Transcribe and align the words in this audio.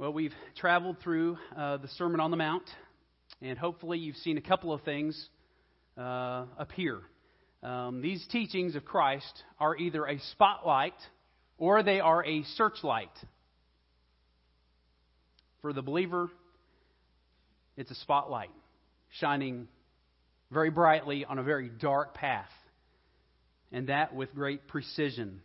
Well, 0.00 0.12
we've 0.12 0.34
traveled 0.54 0.98
through 1.02 1.38
uh, 1.56 1.78
the 1.78 1.88
Sermon 1.88 2.20
on 2.20 2.30
the 2.30 2.36
Mount, 2.36 2.62
and 3.42 3.58
hopefully 3.58 3.98
you've 3.98 4.14
seen 4.18 4.38
a 4.38 4.40
couple 4.40 4.72
of 4.72 4.82
things 4.82 5.28
uh, 5.96 6.44
appear. 6.56 7.00
Um, 7.64 8.00
these 8.00 8.24
teachings 8.30 8.76
of 8.76 8.84
Christ 8.84 9.42
are 9.58 9.76
either 9.76 10.06
a 10.06 10.20
spotlight 10.30 10.94
or 11.58 11.82
they 11.82 11.98
are 11.98 12.24
a 12.24 12.44
searchlight. 12.44 13.10
For 15.62 15.72
the 15.72 15.82
believer, 15.82 16.30
it's 17.76 17.90
a 17.90 17.96
spotlight 17.96 18.52
shining 19.18 19.66
very 20.52 20.70
brightly 20.70 21.24
on 21.24 21.40
a 21.40 21.42
very 21.42 21.70
dark 21.70 22.14
path, 22.14 22.52
and 23.72 23.88
that 23.88 24.14
with 24.14 24.32
great 24.32 24.68
precision. 24.68 25.40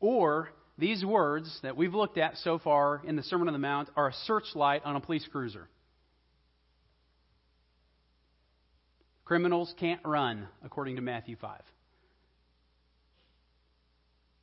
Or 0.00 0.50
these 0.78 1.04
words 1.04 1.58
that 1.62 1.76
we've 1.76 1.94
looked 1.94 2.18
at 2.18 2.36
so 2.38 2.58
far 2.58 3.02
in 3.04 3.16
the 3.16 3.22
Sermon 3.24 3.48
on 3.48 3.52
the 3.52 3.58
Mount 3.58 3.88
are 3.96 4.08
a 4.08 4.12
searchlight 4.26 4.82
on 4.84 4.94
a 4.94 5.00
police 5.00 5.26
cruiser. 5.30 5.68
Criminals 9.24 9.74
can't 9.78 10.00
run, 10.04 10.46
according 10.64 10.96
to 10.96 11.02
Matthew 11.02 11.36
5. 11.36 11.60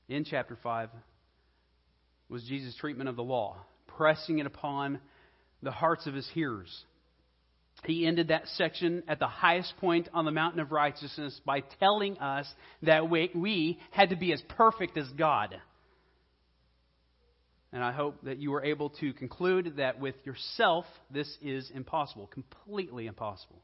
In 0.09 0.25
chapter 0.25 0.57
5 0.61 0.89
was 2.29 2.43
Jesus' 2.43 2.75
treatment 2.75 3.09
of 3.09 3.15
the 3.15 3.23
law, 3.23 3.57
pressing 3.87 4.39
it 4.39 4.45
upon 4.45 4.99
the 5.63 5.71
hearts 5.71 6.05
of 6.05 6.13
his 6.13 6.29
hearers. 6.33 6.83
He 7.85 8.05
ended 8.05 8.27
that 8.27 8.47
section 8.49 9.03
at 9.07 9.19
the 9.19 9.27
highest 9.27 9.73
point 9.77 10.09
on 10.13 10.25
the 10.25 10.31
mountain 10.31 10.59
of 10.59 10.71
righteousness 10.71 11.39
by 11.45 11.61
telling 11.79 12.17
us 12.19 12.47
that 12.83 13.09
we, 13.09 13.31
we 13.33 13.79
had 13.91 14.09
to 14.09 14.15
be 14.15 14.33
as 14.33 14.41
perfect 14.49 14.97
as 14.97 15.07
God. 15.17 15.55
And 17.75 17.83
I 17.83 17.91
hope 17.91 18.15
that 18.23 18.37
you 18.37 18.51
were 18.51 18.63
able 18.63 18.91
to 19.01 19.11
conclude 19.11 19.73
that 19.75 19.99
with 19.99 20.15
yourself, 20.23 20.85
this 21.11 21.27
is 21.41 21.69
impossible, 21.75 22.27
completely 22.27 23.05
impossible. 23.05 23.61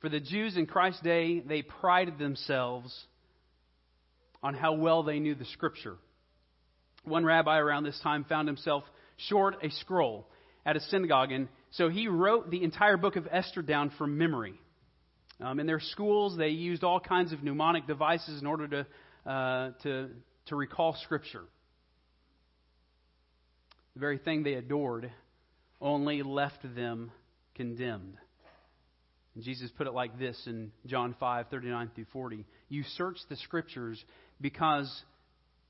For 0.00 0.08
the 0.08 0.18
Jews 0.18 0.56
in 0.56 0.66
Christ's 0.66 1.02
day, 1.02 1.38
they 1.38 1.62
prided 1.62 2.18
themselves 2.18 2.92
on 4.42 4.54
how 4.54 4.72
well 4.72 5.04
they 5.04 5.20
knew 5.20 5.36
the 5.36 5.44
Scripture. 5.44 5.94
One 7.04 7.24
rabbi 7.24 7.58
around 7.58 7.84
this 7.84 8.00
time 8.02 8.24
found 8.24 8.48
himself 8.48 8.82
short 9.28 9.62
a 9.62 9.70
scroll 9.70 10.26
at 10.66 10.76
a 10.76 10.80
synagogue, 10.80 11.30
and 11.30 11.46
so 11.70 11.90
he 11.90 12.08
wrote 12.08 12.50
the 12.50 12.64
entire 12.64 12.96
book 12.96 13.14
of 13.14 13.28
Esther 13.30 13.62
down 13.62 13.92
from 13.96 14.18
memory. 14.18 14.54
Um, 15.40 15.60
in 15.60 15.68
their 15.68 15.78
schools, 15.78 16.36
they 16.36 16.48
used 16.48 16.82
all 16.82 16.98
kinds 16.98 17.32
of 17.32 17.44
mnemonic 17.44 17.86
devices 17.86 18.40
in 18.40 18.48
order 18.48 18.66
to, 18.66 19.30
uh, 19.30 19.70
to, 19.84 20.08
to 20.46 20.56
recall 20.56 20.96
Scripture 21.04 21.44
the 23.94 24.00
very 24.00 24.18
thing 24.18 24.42
they 24.42 24.54
adored, 24.54 25.10
only 25.80 26.22
left 26.22 26.62
them 26.74 27.10
condemned. 27.54 28.16
And 29.34 29.44
Jesus 29.44 29.70
put 29.76 29.86
it 29.86 29.94
like 29.94 30.18
this 30.18 30.40
in 30.46 30.72
John 30.86 31.14
5 31.18 31.46
39 31.48 31.90
through 31.94 32.06
40. 32.12 32.44
You 32.68 32.84
search 32.96 33.16
the 33.28 33.36
Scriptures 33.36 34.02
because 34.40 34.90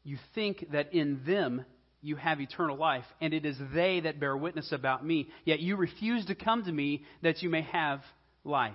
you 0.05 0.19
think 0.35 0.73
that 0.73 0.93
in 0.95 1.23
them 1.27 1.65
you 2.01 2.17
have 2.17 2.41
eternal 2.41 2.77
life, 2.77 3.05
and 3.21 3.33
it 3.33 3.47
is 3.47 3.57
they 3.73 4.01
that 4.01 4.19
bear 4.19 4.37
witness 4.37 4.73
about 4.73 5.07
me. 5.07 5.29
Yet 5.45 5.61
you 5.61 5.77
refuse 5.77 6.27
to 6.27 6.35
come 6.35 6.65
to 6.65 6.73
me 6.73 7.05
that 7.23 7.43
you 7.43 7.49
may 7.49 7.63
have 7.63 8.01
life. 8.45 8.75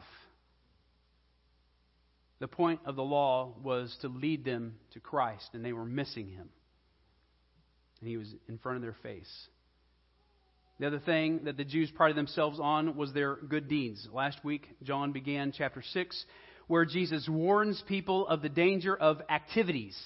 The 2.39 2.47
point 2.47 2.79
of 2.85 2.95
the 2.95 3.03
law 3.03 3.53
was 3.61 3.95
to 4.01 4.07
lead 4.07 4.45
them 4.45 4.75
to 4.93 5.01
Christ, 5.01 5.49
and 5.53 5.65
they 5.65 5.73
were 5.73 5.85
missing 5.85 6.29
him 6.29 6.49
and 7.99 8.09
he 8.09 8.17
was 8.17 8.33
in 8.47 8.57
front 8.57 8.77
of 8.77 8.81
their 8.81 8.95
face. 9.03 9.47
The 10.79 10.87
other 10.87 10.99
thing 10.99 11.41
that 11.45 11.57
the 11.57 11.63
Jews 11.63 11.89
prided 11.89 12.15
themselves 12.15 12.59
on 12.59 12.95
was 12.95 13.11
their 13.11 13.35
good 13.35 13.67
deeds. 13.67 14.07
Last 14.13 14.43
week, 14.43 14.67
John 14.83 15.11
began 15.11 15.51
chapter 15.51 15.81
6, 15.81 16.25
where 16.67 16.85
Jesus 16.85 17.27
warns 17.27 17.83
people 17.87 18.27
of 18.27 18.41
the 18.41 18.49
danger 18.49 18.95
of 18.95 19.21
activities. 19.29 19.97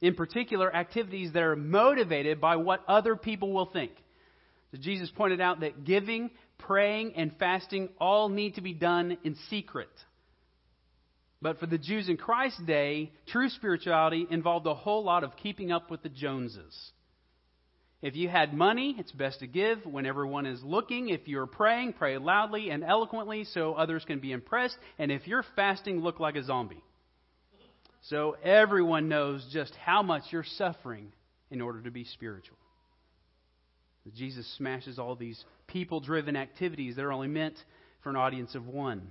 In 0.00 0.14
particular, 0.14 0.74
activities 0.74 1.32
that 1.32 1.42
are 1.42 1.56
motivated 1.56 2.40
by 2.40 2.56
what 2.56 2.84
other 2.88 3.16
people 3.16 3.52
will 3.52 3.66
think. 3.66 3.92
So 4.70 4.78
Jesus 4.80 5.10
pointed 5.14 5.40
out 5.40 5.60
that 5.60 5.84
giving, 5.84 6.30
praying, 6.58 7.14
and 7.16 7.34
fasting 7.38 7.88
all 8.00 8.28
need 8.28 8.54
to 8.54 8.60
be 8.60 8.74
done 8.74 9.18
in 9.24 9.36
secret. 9.50 9.90
But 11.40 11.60
for 11.60 11.66
the 11.66 11.78
Jews 11.78 12.08
in 12.08 12.16
Christ's 12.16 12.62
day, 12.62 13.12
true 13.26 13.48
spirituality 13.48 14.26
involved 14.28 14.66
a 14.66 14.74
whole 14.74 15.04
lot 15.04 15.22
of 15.22 15.36
keeping 15.36 15.70
up 15.70 15.90
with 15.90 16.02
the 16.02 16.08
Joneses. 16.08 16.92
If 18.00 18.14
you 18.14 18.28
had 18.28 18.54
money, 18.54 18.94
it's 18.98 19.10
best 19.10 19.40
to 19.40 19.46
give 19.46 19.84
when 19.84 20.06
everyone 20.06 20.46
is 20.46 20.62
looking. 20.62 21.08
If 21.08 21.26
you're 21.26 21.46
praying, 21.46 21.94
pray 21.94 22.16
loudly 22.18 22.70
and 22.70 22.84
eloquently 22.84 23.44
so 23.44 23.74
others 23.74 24.04
can 24.04 24.20
be 24.20 24.32
impressed. 24.32 24.76
And 24.98 25.10
if 25.10 25.26
you're 25.26 25.44
fasting, 25.56 26.00
look 26.00 26.20
like 26.20 26.36
a 26.36 26.44
zombie. 26.44 26.82
So 28.02 28.36
everyone 28.42 29.08
knows 29.08 29.48
just 29.52 29.74
how 29.74 30.02
much 30.02 30.24
you're 30.30 30.44
suffering 30.44 31.12
in 31.50 31.60
order 31.60 31.82
to 31.82 31.90
be 31.90 32.04
spiritual. 32.04 32.56
Jesus 34.14 34.46
smashes 34.56 34.98
all 34.98 35.16
these 35.16 35.44
people 35.66 36.00
driven 36.00 36.36
activities 36.36 36.96
that 36.96 37.04
are 37.04 37.12
only 37.12 37.28
meant 37.28 37.56
for 38.02 38.10
an 38.10 38.16
audience 38.16 38.54
of 38.54 38.66
one. 38.66 39.10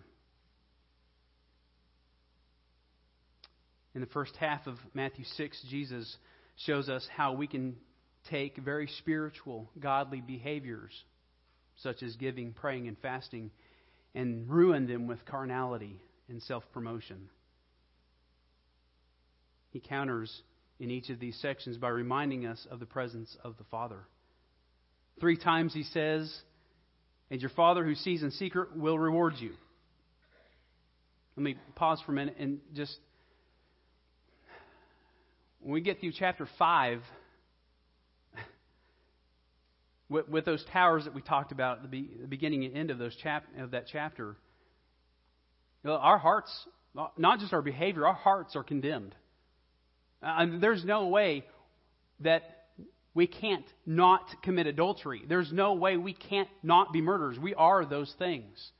In 3.97 4.01
the 4.01 4.09
first 4.11 4.35
half 4.35 4.67
of 4.67 4.77
Matthew 4.93 5.25
6, 5.25 5.65
Jesus 5.71 6.17
shows 6.55 6.87
us 6.87 7.03
how 7.17 7.33
we 7.33 7.47
can 7.47 7.75
take 8.29 8.55
very 8.57 8.85
spiritual, 8.99 9.71
godly 9.79 10.21
behaviors, 10.21 10.91
such 11.77 12.03
as 12.03 12.15
giving, 12.15 12.53
praying, 12.53 12.87
and 12.87 12.95
fasting, 12.99 13.49
and 14.13 14.47
ruin 14.47 14.85
them 14.85 15.07
with 15.07 15.25
carnality 15.25 15.99
and 16.29 16.43
self 16.43 16.63
promotion. 16.71 17.27
He 19.71 19.79
counters 19.79 20.43
in 20.79 20.91
each 20.91 21.09
of 21.09 21.19
these 21.19 21.35
sections 21.41 21.77
by 21.77 21.89
reminding 21.89 22.45
us 22.45 22.67
of 22.69 22.79
the 22.79 22.85
presence 22.85 23.35
of 23.43 23.57
the 23.57 23.63
Father. 23.63 24.01
Three 25.19 25.37
times 25.37 25.73
he 25.73 25.81
says, 25.81 26.31
And 27.31 27.41
your 27.41 27.49
Father 27.49 27.83
who 27.83 27.95
sees 27.95 28.21
in 28.21 28.29
secret 28.29 28.77
will 28.77 28.99
reward 28.99 29.33
you. 29.39 29.53
Let 31.35 31.43
me 31.43 31.55
pause 31.73 31.99
for 32.05 32.11
a 32.11 32.15
minute 32.15 32.35
and 32.37 32.59
just 32.75 32.95
when 35.67 35.73
we 35.73 35.81
get 35.81 35.99
through 35.99 36.13
chapter 36.17 36.47
5, 36.57 37.01
with, 40.09 40.29
with 40.29 40.45
those 40.45 40.63
towers 40.71 41.03
that 41.03 41.13
we 41.13 41.21
talked 41.21 41.51
about 41.51 41.79
at 41.79 41.81
the, 41.83 41.89
be, 41.89 42.09
the 42.21 42.27
beginning 42.27 42.63
and 42.63 42.77
end 42.77 42.89
of, 42.89 42.97
those 42.97 43.13
chap, 43.17 43.43
of 43.59 43.71
that 43.71 43.83
chapter, 43.91 44.37
you 45.83 45.89
know, 45.89 45.97
our 45.97 46.17
hearts, 46.17 46.49
not 47.17 47.39
just 47.39 47.51
our 47.51 47.61
behavior, 47.61 48.07
our 48.07 48.13
hearts 48.13 48.55
are 48.55 48.63
condemned. 48.63 49.13
Uh, 50.23 50.45
there's 50.61 50.85
no 50.85 51.09
way 51.09 51.43
that 52.21 52.43
we 53.13 53.27
can't 53.27 53.65
not 53.85 54.23
commit 54.43 54.67
adultery. 54.67 55.23
There's 55.27 55.51
no 55.51 55.73
way 55.73 55.97
we 55.97 56.13
can't 56.13 56.47
not 56.63 56.93
be 56.93 57.01
murderers. 57.01 57.37
We 57.37 57.55
are 57.55 57.83
those 57.83 58.15
things. 58.17 58.71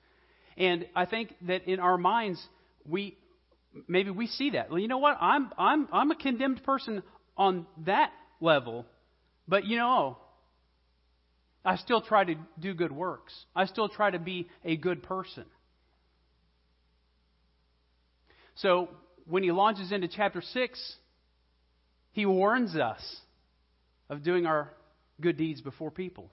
And 0.56 0.86
I 0.96 1.06
think 1.06 1.36
that 1.47 1.68
in 1.68 1.81
our 1.81 1.97
minds, 1.97 2.42
we 2.88 3.18
maybe 3.88 4.09
we 4.09 4.28
see 4.28 4.51
that. 4.51 4.69
Well, 4.69 4.79
you 4.79 4.88
know 4.88 4.97
what? 4.97 5.17
I'm 5.19 5.51
I'm 5.57 5.88
I'm 5.91 6.11
a 6.11 6.16
condemned 6.16 6.63
person 6.63 7.03
on 7.35 7.66
that 7.85 8.11
level, 8.39 8.85
but 9.47 9.66
you 9.66 9.78
know, 9.78 10.17
I 11.63 11.75
still 11.78 12.01
try 12.01 12.23
to 12.23 12.35
do 12.59 12.73
good 12.73 12.91
works. 12.91 13.33
I 13.55 13.66
still 13.66 13.89
try 13.89 14.11
to 14.11 14.19
be 14.19 14.47
a 14.63 14.75
good 14.78 15.03
person. 15.03 15.45
So 18.55 18.89
when 19.25 19.44
he 19.44 19.51
launches 19.51 19.91
into 19.91 20.07
chapter 20.07 20.41
6, 20.41 20.95
he 22.11 22.25
warns 22.25 22.75
us 22.75 23.01
of 24.09 24.23
doing 24.23 24.46
our 24.46 24.73
good 25.22 25.37
deeds 25.37 25.61
before 25.61 25.91
people. 25.91 26.31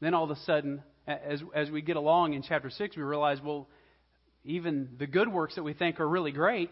Then 0.00 0.14
all 0.14 0.24
of 0.24 0.30
a 0.30 0.36
sudden, 0.36 0.82
as, 1.06 1.42
as 1.54 1.70
we 1.70 1.82
get 1.82 1.96
along 1.96 2.34
in 2.34 2.42
chapter 2.42 2.70
6, 2.70 2.96
we 2.96 3.02
realize, 3.02 3.38
well, 3.44 3.68
even 4.44 4.90
the 4.98 5.06
good 5.06 5.28
works 5.28 5.56
that 5.56 5.62
we 5.62 5.72
think 5.72 6.00
are 6.00 6.08
really 6.08 6.32
great, 6.32 6.70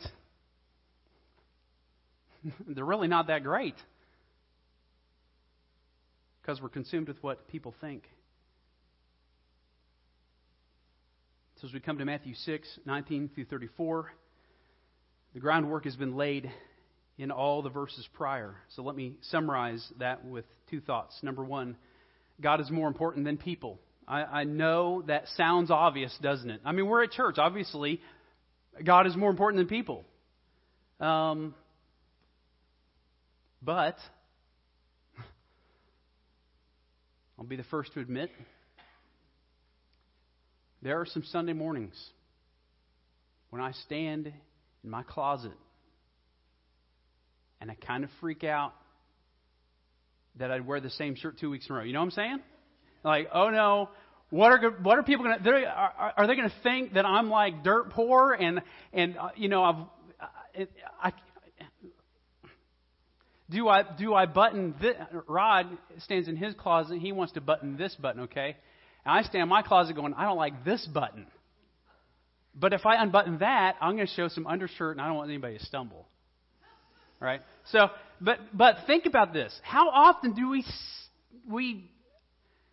they're 2.67 2.85
really 2.85 3.09
not 3.09 3.27
that 3.29 3.43
great 3.43 3.75
because 6.41 6.63
we're 6.63 6.69
consumed 6.69 7.09
with 7.09 7.23
what 7.23 7.47
people 7.49 7.75
think. 7.81 8.05
So 11.61 11.67
as 11.67 11.75
we 11.75 11.81
come 11.81 11.99
to 11.99 12.05
Matthew 12.05 12.35
6, 12.35 12.79
19 12.87 13.31
through 13.35 13.45
34, 13.47 14.13
the 15.35 15.41
groundwork 15.41 15.85
has 15.85 15.97
been 15.97 16.17
laid 16.17 16.51
in 17.19 17.31
all 17.33 17.63
the 17.63 17.69
verses 17.69 18.09
prior. 18.15 18.55
So 18.77 18.83
let 18.83 18.95
me 18.95 19.17
summarize 19.23 19.87
that 19.99 20.25
with 20.25 20.45
two 20.71 20.81
thoughts. 20.81 21.19
Number 21.23 21.45
one, 21.45 21.77
God 22.41 22.61
is 22.61 22.71
more 22.71 22.87
important 22.87 23.27
than 23.27 23.37
people. 23.37 23.81
I, 24.09 24.23
I 24.23 24.45
know 24.45 25.03
that 25.07 25.25
sounds 25.37 25.71
obvious, 25.71 26.17
doesn't 26.23 26.49
it? 26.49 26.63
I 26.65 26.73
mean, 26.73 26.87
we're 26.87 27.05
at 27.05 27.11
church. 27.13 27.37
Obviously, 27.37 28.01
God 28.83 29.07
is 29.07 29.15
more 29.15 29.29
important 29.31 29.61
than 29.61 29.69
people. 29.69 30.07
Um, 30.99 31.55
but 33.63 33.97
I'll 37.39 37.45
be 37.45 37.57
the 37.57 37.65
first 37.65 37.93
to 37.95 38.01
admit 38.01 38.31
there 40.81 40.99
are 41.01 41.07
some 41.07 41.23
Sunday 41.25 41.53
mornings 41.53 42.03
when 43.51 43.61
I 43.61 43.73
stand 43.73 44.33
in 44.85 44.91
my 44.91 45.03
closet 45.03 45.53
and 47.61 47.71
I 47.71 47.75
kind 47.75 48.05
of 48.05 48.11
freak 48.21 48.43
out 48.43 48.73
that 50.37 50.51
I'd 50.51 50.67
wear 50.67 50.81
the 50.81 50.91
same 50.91 51.15
shirt 51.15 51.39
two 51.39 51.51
weeks 51.51 51.67
in 51.69 51.75
a 51.75 51.79
row. 51.79 51.85
You 51.85 51.93
know 51.93 52.01
what 52.01 52.07
I'm 52.07 52.11
saying? 52.13 52.39
Like, 53.09 53.31
oh 53.33 53.49
no, 53.49 53.89
what 54.31 54.53
are 54.53 54.71
what 54.83 54.99
are 54.99 55.03
people 55.03 55.25
going 55.25 55.43
to 55.43 55.51
are, 55.51 56.13
are 56.17 56.27
they 56.27 56.37
going 56.37 56.49
to 56.49 56.55
think 56.63 56.93
that 56.95 57.07
I'm 57.07 57.31
like 57.31 57.65
dirt 57.65 57.91
poor? 57.91 58.35
And 58.35 58.61
and 58.93 59.17
uh, 59.17 59.31
you 59.35 59.49
know 59.49 59.65
I've 59.65 59.77
I, 61.03 61.09
I 61.09 61.13
do 63.51 63.69
I 63.69 63.85
do 63.97 64.13
I 64.13 64.27
button 64.27 64.75
this, 64.81 64.97
Rod 65.27 65.67
stands 66.01 66.29
in 66.29 66.37
his 66.37 66.55
closet. 66.55 66.99
He 66.99 67.13
wants 67.13 67.33
to 67.35 67.41
button 67.41 67.79
this 67.79 67.95
button 67.95 68.23
okay? 68.25 68.57
And 69.07 69.19
I 69.19 69.23
stand 69.23 69.43
in 69.43 69.49
my 69.49 69.63
closet 69.63 69.97
going 69.97 70.13
I 70.13 70.25
don't 70.25 70.37
like 70.37 70.63
this 70.65 70.87
button. 70.87 71.27
But 72.55 72.75
if 72.75 72.85
I 72.85 73.03
unbutton 73.03 73.39
that 73.39 73.77
I'm 73.81 73.95
going 73.97 74.07
to 74.07 74.13
show 74.13 74.29
some 74.29 74.47
undershirt 74.47 74.97
and 74.97 75.01
I 75.01 75.07
don't 75.07 75.17
want 75.17 75.31
anybody 75.31 75.57
to 75.57 75.65
stumble. 75.65 76.07
Right? 77.19 77.41
So 77.73 77.89
but 78.21 78.41
but 78.53 78.81
think 78.87 79.07
about 79.07 79.33
this. 79.33 79.59
How 79.63 79.89
often 79.89 80.35
do 80.35 80.51
we 80.51 80.67
we 81.49 81.91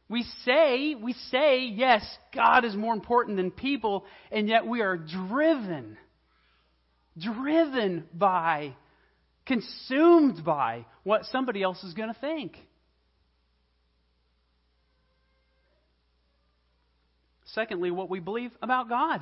we 0.07 0.23
say, 0.43 0.95
we 0.95 1.13
say, 1.31 1.65
yes, 1.65 2.03
God 2.33 2.63
is 2.63 2.75
more 2.75 2.93
important 2.93 3.37
than 3.37 3.49
people, 3.49 4.05
and 4.31 4.47
yet 4.47 4.67
we 4.67 4.81
are 4.81 4.97
driven, 4.97 5.97
driven 7.17 8.05
by, 8.13 8.75
consumed 9.47 10.45
by 10.45 10.85
what 11.03 11.25
somebody 11.25 11.63
else 11.63 11.83
is 11.83 11.95
going 11.95 12.13
to 12.13 12.19
think. 12.19 12.55
Secondly, 17.55 17.89
what 17.89 18.09
we 18.09 18.19
believe 18.19 18.51
about 18.61 18.89
God. 18.89 19.21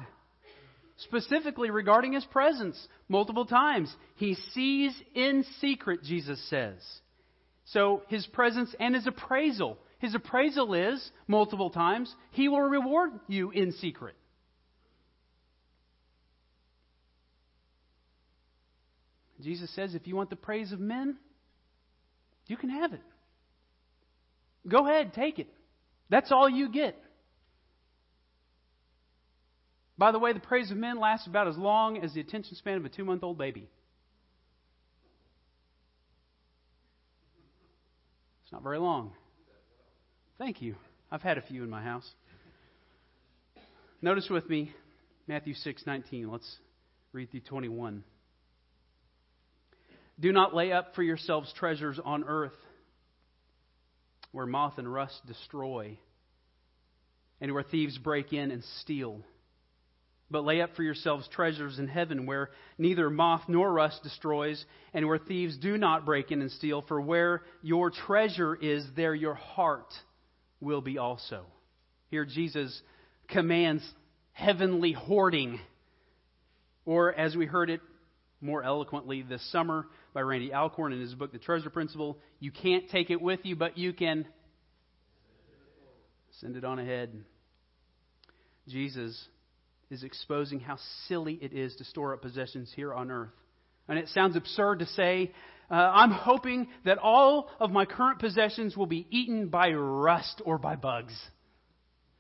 Specifically 0.98 1.70
regarding 1.72 2.14
His 2.14 2.26
presence, 2.26 2.88
multiple 3.08 3.46
times. 3.46 3.94
He 4.16 4.36
sees 4.54 4.94
in 5.16 5.46
secret, 5.62 6.04
Jesus 6.04 6.44
says. 6.50 6.76
So 7.66 8.02
His 8.10 8.26
presence 8.28 8.76
and 8.80 8.96
His 8.96 9.08
appraisal. 9.08 9.78
His 10.04 10.14
appraisal 10.16 10.74
is, 10.74 11.12
multiple 11.30 11.70
times, 11.70 12.14
He 12.32 12.50
will 12.50 12.60
reward 12.60 13.12
you 13.30 13.52
in 13.52 13.72
secret. 13.72 14.16
Jesus 19.42 19.74
says, 19.74 19.96
if 19.96 20.06
you 20.06 20.18
want 20.18 20.30
the 20.30 20.36
praise 20.36 20.74
of 20.74 20.82
men, 20.82 21.16
you 22.48 22.58
can 22.58 22.70
have 22.70 22.92
it. 22.92 23.00
Go 24.68 24.86
ahead, 24.86 25.14
take 25.14 25.40
it. 25.40 25.48
That's 26.10 26.34
all 26.34 26.50
you 26.50 26.68
get. 26.70 27.02
By 29.98 30.12
the 30.12 30.20
way, 30.20 30.34
the 30.34 30.42
praise 30.42 30.70
of 30.70 30.76
men 30.76 31.00
lasts 31.00 31.28
about 31.28 31.48
as 31.48 31.58
long 31.58 32.00
as 32.00 32.14
the 32.14 32.20
attention 32.20 32.58
span 32.58 32.76
of 32.76 32.84
a 32.84 32.90
two 32.90 33.06
month 33.06 33.24
old 33.24 33.38
baby. 33.38 33.70
It's 38.44 38.52
not 38.52 38.64
very 38.64 38.80
long. 38.80 39.14
Thank 40.40 40.64
you. 40.64 40.76
I've 41.12 41.22
had 41.22 41.38
a 41.38 41.44
few 41.44 41.64
in 41.64 41.70
my 41.70 41.84
house. 41.84 42.10
Notice 44.02 44.28
with 44.32 44.50
me 44.50 44.74
Matthew 45.28 45.54
6:19. 45.54 46.32
Let's 46.32 46.58
read 47.12 47.30
through 47.30 47.42
21. 47.42 48.04
Do 50.20 50.32
not 50.32 50.56
lay 50.56 50.72
up 50.72 50.96
for 50.96 51.04
yourselves 51.04 51.54
treasures 51.54 52.00
on 52.04 52.24
earth 52.24 52.58
where 54.32 54.48
moth 54.48 54.80
and 54.80 54.92
rust 54.92 55.24
destroy 55.28 56.00
and 57.40 57.54
where 57.54 57.62
thieves 57.62 58.00
break 58.00 58.34
in 58.34 58.50
and 58.50 58.64
steal. 58.82 59.22
But 60.32 60.46
lay 60.46 60.62
up 60.62 60.76
for 60.76 60.82
yourselves 60.82 61.28
treasures 61.28 61.78
in 61.78 61.88
heaven 61.88 62.26
where 62.26 62.50
neither 62.80 63.12
moth 63.12 63.44
nor 63.48 63.72
rust 63.72 64.02
destroys 64.02 64.66
and 64.96 65.08
where 65.08 65.20
thieves 65.20 65.60
do 65.60 65.78
not 65.78 66.06
break 66.06 66.32
in 66.32 66.42
and 66.42 66.52
steal. 66.52 66.82
For 66.82 67.00
where 67.00 67.44
your 67.62 67.92
treasure 67.92 68.56
is, 68.56 68.84
there 68.96 69.14
your 69.14 69.36
heart 69.36 69.94
will 70.64 70.82
be 70.82 70.98
also. 70.98 71.46
Here, 72.10 72.26
Jesus 72.26 72.82
commands 73.30 73.84
heavenly 74.32 74.92
hoarding. 74.94 75.60
Or, 76.86 77.14
as 77.14 77.36
we 77.36 77.46
heard 77.46 77.70
it 77.70 77.82
more 78.42 78.64
eloquently 78.64 79.22
this 79.22 79.44
summer 79.52 79.86
by 80.14 80.22
Randy 80.22 80.54
Alcorn 80.54 80.94
in 80.94 81.00
his 81.00 81.16
book, 81.16 81.32
The 81.32 81.40
Treasure 81.40 81.70
Principle, 81.70 82.18
you 82.40 82.52
can't 82.52 82.90
take 82.90 83.10
it 83.10 83.22
with 83.22 83.40
you, 83.44 83.56
but 83.56 83.78
you 83.78 83.94
can 83.94 84.26
send 86.42 86.56
it 86.58 86.66
on 86.66 86.80
ahead. 86.80 87.12
Jesus 88.68 89.28
is 89.90 90.04
exposing 90.04 90.60
how 90.60 90.78
silly 91.08 91.34
it 91.42 91.54
is 91.54 91.76
to 91.78 91.84
store 91.86 92.14
up 92.14 92.22
possessions 92.22 92.72
here 92.76 92.94
on 92.94 93.12
earth. 93.12 93.30
And 93.88 94.00
it 94.00 94.08
sounds 94.10 94.36
absurd 94.36 94.80
to 94.80 94.86
say 94.88 95.32
uh, 95.74 95.92
I'm 95.92 96.12
hoping 96.12 96.68
that 96.86 97.00
all 97.00 97.50
of 97.60 97.72
my 97.72 97.86
current 97.86 98.20
possessions 98.20 98.78
will 98.78 98.86
be 98.86 99.08
eaten 99.10 99.48
by 99.48 99.72
rust 99.72 100.40
or 100.46 100.60
by 100.60 100.76
bugs. 100.76 101.20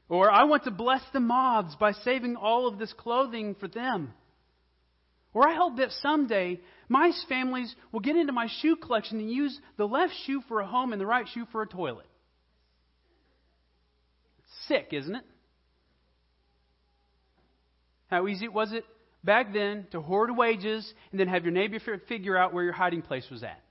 Or 0.10 0.32
I 0.32 0.46
want 0.46 0.64
to 0.64 0.72
bless 0.72 1.04
the 1.14 1.20
moths 1.20 1.76
by 1.80 1.92
saving 1.92 2.36
all 2.36 2.68
of 2.68 2.80
this 2.80 2.92
clothing 2.94 3.56
for 3.60 3.68
them. 3.68 4.12
Or 5.36 5.48
I 5.48 5.54
hope 5.54 5.78
that 5.78 5.92
someday 6.02 6.62
my 6.90 7.12
families 7.30 7.76
will 7.92 8.00
get 8.00 8.16
into 8.16 8.34
my 8.34 8.48
shoe 8.62 8.76
collection 8.76 9.20
and 9.20 9.30
use 9.30 9.56
the 9.78 9.86
left 9.86 10.14
shoe 10.26 10.42
for 10.48 10.60
a 10.60 10.66
home 10.66 10.92
and 10.92 11.00
the 11.00 11.06
right 11.06 11.28
shoe 11.32 11.46
for 11.52 11.62
a 11.62 11.68
toilet. 11.68 12.08
Sick, 14.68 14.88
isn't 14.94 15.14
it? 15.14 15.26
How 18.08 18.28
easy 18.28 18.48
was 18.48 18.74
it 18.74 18.84
back 19.24 19.54
then 19.54 19.88
to 19.92 20.02
hoard 20.02 20.36
wages 20.36 20.92
and 21.12 21.20
then 21.20 21.28
have 21.28 21.44
your 21.44 21.54
neighbor 21.54 21.80
figure 22.08 22.38
out 22.38 22.54
where 22.54 22.64
your 22.64 22.74
hiding 22.74 23.02
place 23.02 23.26
was 23.32 23.44
at. 23.44 23.62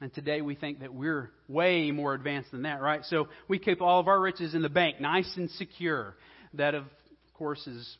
And 0.00 0.12
today 0.12 0.42
we 0.42 0.54
think 0.54 0.80
that 0.80 0.92
we're 0.92 1.30
way 1.48 1.90
more 1.90 2.12
advanced 2.12 2.50
than 2.50 2.62
that, 2.62 2.82
right? 2.82 3.02
So 3.04 3.28
we 3.48 3.58
keep 3.58 3.80
all 3.80 3.98
of 3.98 4.08
our 4.08 4.20
riches 4.20 4.54
in 4.54 4.60
the 4.60 4.68
bank, 4.68 5.00
nice 5.00 5.30
and 5.36 5.50
secure. 5.52 6.16
That, 6.54 6.74
of 6.74 6.84
course, 7.32 7.66
is 7.66 7.96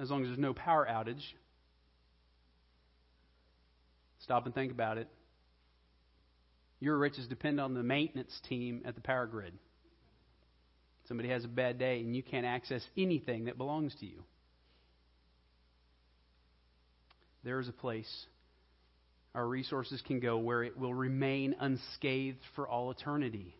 as 0.00 0.10
long 0.10 0.22
as 0.22 0.28
there's 0.28 0.38
no 0.38 0.54
power 0.54 0.86
outage. 0.90 1.22
Stop 4.20 4.46
and 4.46 4.54
think 4.54 4.72
about 4.72 4.96
it. 4.96 5.08
Your 6.80 6.96
riches 6.96 7.26
depend 7.26 7.60
on 7.60 7.74
the 7.74 7.82
maintenance 7.82 8.32
team 8.48 8.82
at 8.86 8.94
the 8.94 9.00
power 9.02 9.26
grid. 9.26 9.52
Somebody 11.06 11.28
has 11.28 11.44
a 11.44 11.48
bad 11.48 11.78
day 11.78 12.00
and 12.00 12.16
you 12.16 12.22
can't 12.22 12.46
access 12.46 12.82
anything 12.96 13.44
that 13.44 13.58
belongs 13.58 13.94
to 14.00 14.06
you. 14.06 14.22
There 17.44 17.60
is 17.60 17.68
a 17.68 17.72
place 17.72 18.26
our 19.34 19.46
resources 19.46 20.00
can 20.06 20.20
go 20.20 20.38
where 20.38 20.62
it 20.62 20.78
will 20.78 20.94
remain 20.94 21.56
unscathed 21.58 22.38
for 22.54 22.68
all 22.68 22.90
eternity. 22.90 23.54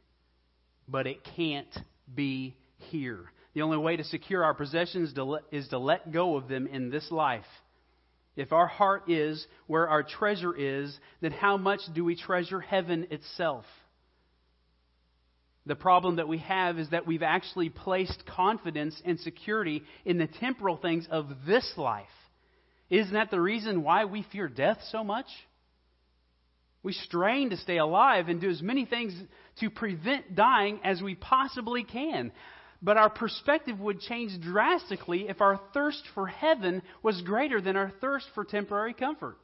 But 0.87 1.07
it 1.07 1.27
can't 1.37 1.75
be 2.15 2.57
here. 2.91 3.25
The 3.55 3.63
only 3.63 3.79
way 3.79 3.97
to 3.97 4.05
secure 4.05 4.45
our 4.45 4.55
possessions 4.55 5.15
is 5.51 5.69
to 5.69 5.79
let 5.79 6.13
go 6.13 6.37
of 6.37 6.49
them 6.49 6.67
in 6.69 6.91
this 6.91 7.11
life. 7.11 7.45
If 8.37 8.53
our 8.53 8.67
heart 8.67 9.11
is 9.11 9.45
where 9.67 9.89
our 9.89 10.03
treasure 10.03 10.55
is, 10.55 10.97
then 11.21 11.33
how 11.33 11.57
much 11.57 11.81
do 11.95 12.05
we 12.05 12.17
treasure 12.17 12.61
heaven 12.61 13.09
itself? 13.11 13.65
The 15.67 15.77
problem 15.77 16.17
that 16.17 16.29
we 16.29 16.39
have 16.39 16.79
is 16.79 16.91
that 16.91 17.07
we've 17.07 17.23
actually 17.23 17.71
placed 17.71 18.25
confidence 18.27 19.01
and 19.05 19.19
security 19.21 19.83
in 20.05 20.19
the 20.19 20.27
temporal 20.27 20.77
things 20.77 21.07
of 21.11 21.29
this 21.47 21.73
life 21.77 22.07
isn't 22.91 23.15
that 23.15 23.31
the 23.31 23.41
reason 23.41 23.83
why 23.83 24.05
we 24.05 24.25
fear 24.31 24.49
death 24.49 24.79
so 24.91 25.03
much? 25.03 25.27
We 26.83 26.93
strain 26.93 27.51
to 27.51 27.57
stay 27.57 27.79
alive 27.79 28.29
and 28.29 28.41
do 28.41 28.51
as 28.51 28.61
many 28.61 28.85
things 28.85 29.15
to 29.61 29.71
prevent 29.71 30.35
dying 30.35 30.81
as 30.85 31.01
we 31.01 31.15
possibly 31.15 31.83
can. 31.83 32.31
But 32.83 32.99
our 32.99 33.09
perspective 33.09 33.81
would 33.81 34.01
change 34.01 34.39
drastically 34.43 35.27
if 35.29 35.41
our 35.41 35.59
thirst 35.73 36.03
for 36.15 36.27
heaven 36.27 36.83
was 37.03 37.23
greater 37.23 37.63
than 37.63 37.77
our 37.77 37.91
thirst 38.03 38.27
for 38.35 38.45
temporary 38.45 38.93
comfort. 38.93 39.39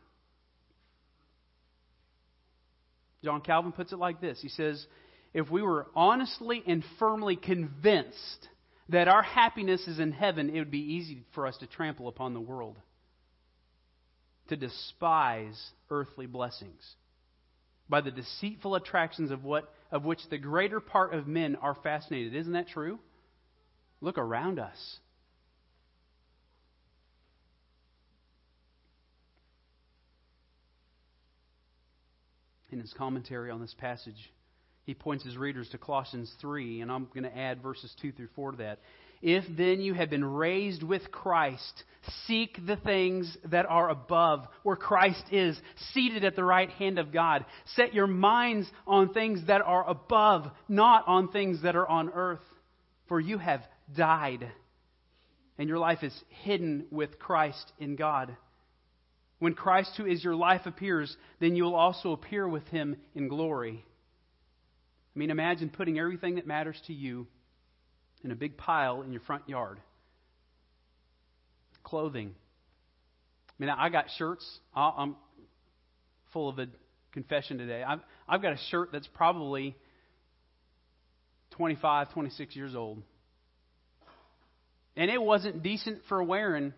John 3.25 3.41
Calvin 3.41 3.73
puts 3.73 3.93
it 3.93 3.99
like 3.99 4.21
this 4.21 4.41
He 4.43 4.51
says, 4.51 4.87
If 5.33 5.51
we 5.51 5.63
were 5.63 5.87
honestly 5.97 6.63
and 6.67 6.85
firmly 6.99 7.37
convinced 7.37 8.49
that 8.91 9.09
our 9.09 9.23
happiness 9.23 9.89
is 9.89 9.99
in 9.99 10.13
heaven, 10.13 10.51
it 10.51 10.59
would 10.59 10.71
be 10.71 10.95
easy 10.97 11.25
for 11.35 11.47
us 11.47 11.57
to 11.59 11.67
trample 11.67 12.09
upon 12.09 12.35
the 12.35 12.41
world 12.41 12.77
to 14.50 14.57
despise 14.57 15.59
earthly 15.90 16.26
blessings 16.26 16.83
by 17.88 18.00
the 18.00 18.11
deceitful 18.11 18.75
attractions 18.75 19.30
of 19.30 19.45
what 19.45 19.73
of 19.90 20.04
which 20.04 20.21
the 20.28 20.38
greater 20.38 20.78
part 20.78 21.14
of 21.14 21.26
men 21.26 21.57
are 21.57 21.75
fascinated. 21.83 22.35
Isn't 22.35 22.52
that 22.52 22.69
true? 22.69 22.99
Look 24.00 24.19
around 24.19 24.59
us. 24.59 24.99
In 32.71 32.78
his 32.78 32.92
commentary 32.92 33.50
on 33.50 33.61
this 33.61 33.75
passage, 33.78 34.33
he 34.85 34.95
points 34.95 35.25
his 35.25 35.37
readers 35.37 35.69
to 35.71 35.78
Colossians 35.78 36.33
3, 36.40 36.83
and 36.83 36.90
I'm 36.90 37.07
going 37.07 37.25
to 37.25 37.37
add 37.37 37.61
verses 37.61 37.92
2 38.00 38.12
through 38.12 38.28
4 38.37 38.52
to 38.52 38.57
that. 38.59 38.78
If 39.23 39.45
then 39.57 39.81
you 39.81 39.95
have 39.95 40.11
been 40.11 40.25
raised 40.25 40.83
with 40.83 41.11
Christ, 41.11 41.85
seek 42.27 42.59
the 42.67 42.77
things 42.77 43.37
that 43.45 43.67
are 43.67 43.91
above, 43.91 44.47
where 44.62 44.77
Christ 44.77 45.25
is, 45.31 45.61
seated 45.93 46.25
at 46.25 46.37
the 46.37 46.45
right 46.45 46.71
hand 46.71 46.99
of 46.99 47.12
God. 47.12 47.45
Set 47.77 47.93
your 47.93 48.07
minds 48.07 48.67
on 48.87 49.12
things 49.12 49.47
that 49.47 49.61
are 49.61 49.89
above, 49.89 50.47
not 50.69 51.07
on 51.07 51.29
things 51.29 51.62
that 51.62 51.77
are 51.77 51.87
on 51.87 52.11
earth. 52.11 52.41
For 53.09 53.21
you 53.21 53.39
have 53.39 53.61
died, 53.95 54.50
and 55.59 55.69
your 55.69 55.79
life 55.79 56.03
is 56.03 56.15
hidden 56.45 56.87
with 56.91 57.19
Christ 57.19 57.73
in 57.79 57.97
God. 57.97 58.35
When 59.41 59.55
Christ, 59.55 59.93
who 59.97 60.07
is 60.07 60.23
your 60.23 60.37
life, 60.37 60.62
appears, 60.65 61.15
then 61.41 61.57
you 61.57 61.65
will 61.65 61.75
also 61.75 62.12
appear 62.12 62.49
with 62.49 62.67
him 62.69 62.97
in 63.15 63.29
glory. 63.29 63.85
I 65.15 65.19
mean, 65.19 65.31
imagine 65.31 65.71
putting 65.71 65.99
everything 65.99 66.37
that 66.37 66.47
matters 66.47 66.81
to 66.87 66.95
you 66.95 67.27
in 68.25 68.31
a 68.31 68.35
big 68.35 68.57
pile 68.57 69.03
in 69.03 69.12
your 69.12 69.23
front 69.23 69.49
yard. 69.49 69.79
Clothing. 71.83 72.35
I 73.49 73.53
mean, 73.59 73.71
I 73.71 73.89
got 73.89 74.07
shirts. 74.17 74.47
I'm 74.75 75.17
full 76.33 76.49
of 76.49 76.59
a 76.59 76.67
confession 77.12 77.59
today. 77.59 77.83
I've, 77.83 78.00
I've 78.29 78.43
got 78.43 78.53
a 78.53 78.59
shirt 78.71 78.91
that's 78.93 79.09
probably 79.09 79.77
25, 81.53 82.12
26 82.12 82.57
years 82.57 82.75
old. 82.75 83.03
And 84.97 85.11
it 85.11 85.21
wasn't 85.21 85.62
decent 85.62 86.00
for 86.09 86.23
wearing 86.23 86.73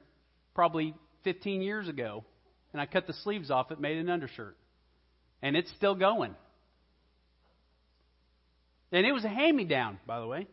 probably 0.55 0.95
15 1.25 1.63
years 1.63 1.89
ago. 1.89 2.25
And 2.73 2.81
I 2.81 2.87
cut 2.87 3.07
the 3.07 3.13
sleeves 3.13 3.51
off 3.51 3.71
it, 3.71 3.81
made 3.81 3.99
an 3.99 4.09
undershirt. 4.09 4.57
And 5.43 5.57
it's 5.57 5.71
still 5.77 5.95
going. 5.95 6.35
And 8.93 9.07
it 9.07 9.13
was 9.13 9.25
a 9.25 9.29
hand 9.29 9.57
me 9.57 9.65
down, 9.65 9.99
by 10.07 10.21
the 10.21 10.27
way. 10.27 10.47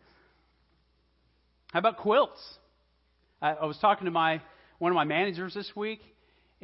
How 1.71 1.79
about 1.79 1.97
quilts? 1.97 2.41
I, 3.41 3.51
I 3.51 3.65
was 3.65 3.77
talking 3.77 4.05
to 4.05 4.11
my 4.11 4.41
one 4.79 4.91
of 4.91 4.95
my 4.95 5.03
managers 5.03 5.53
this 5.53 5.71
week, 5.75 6.01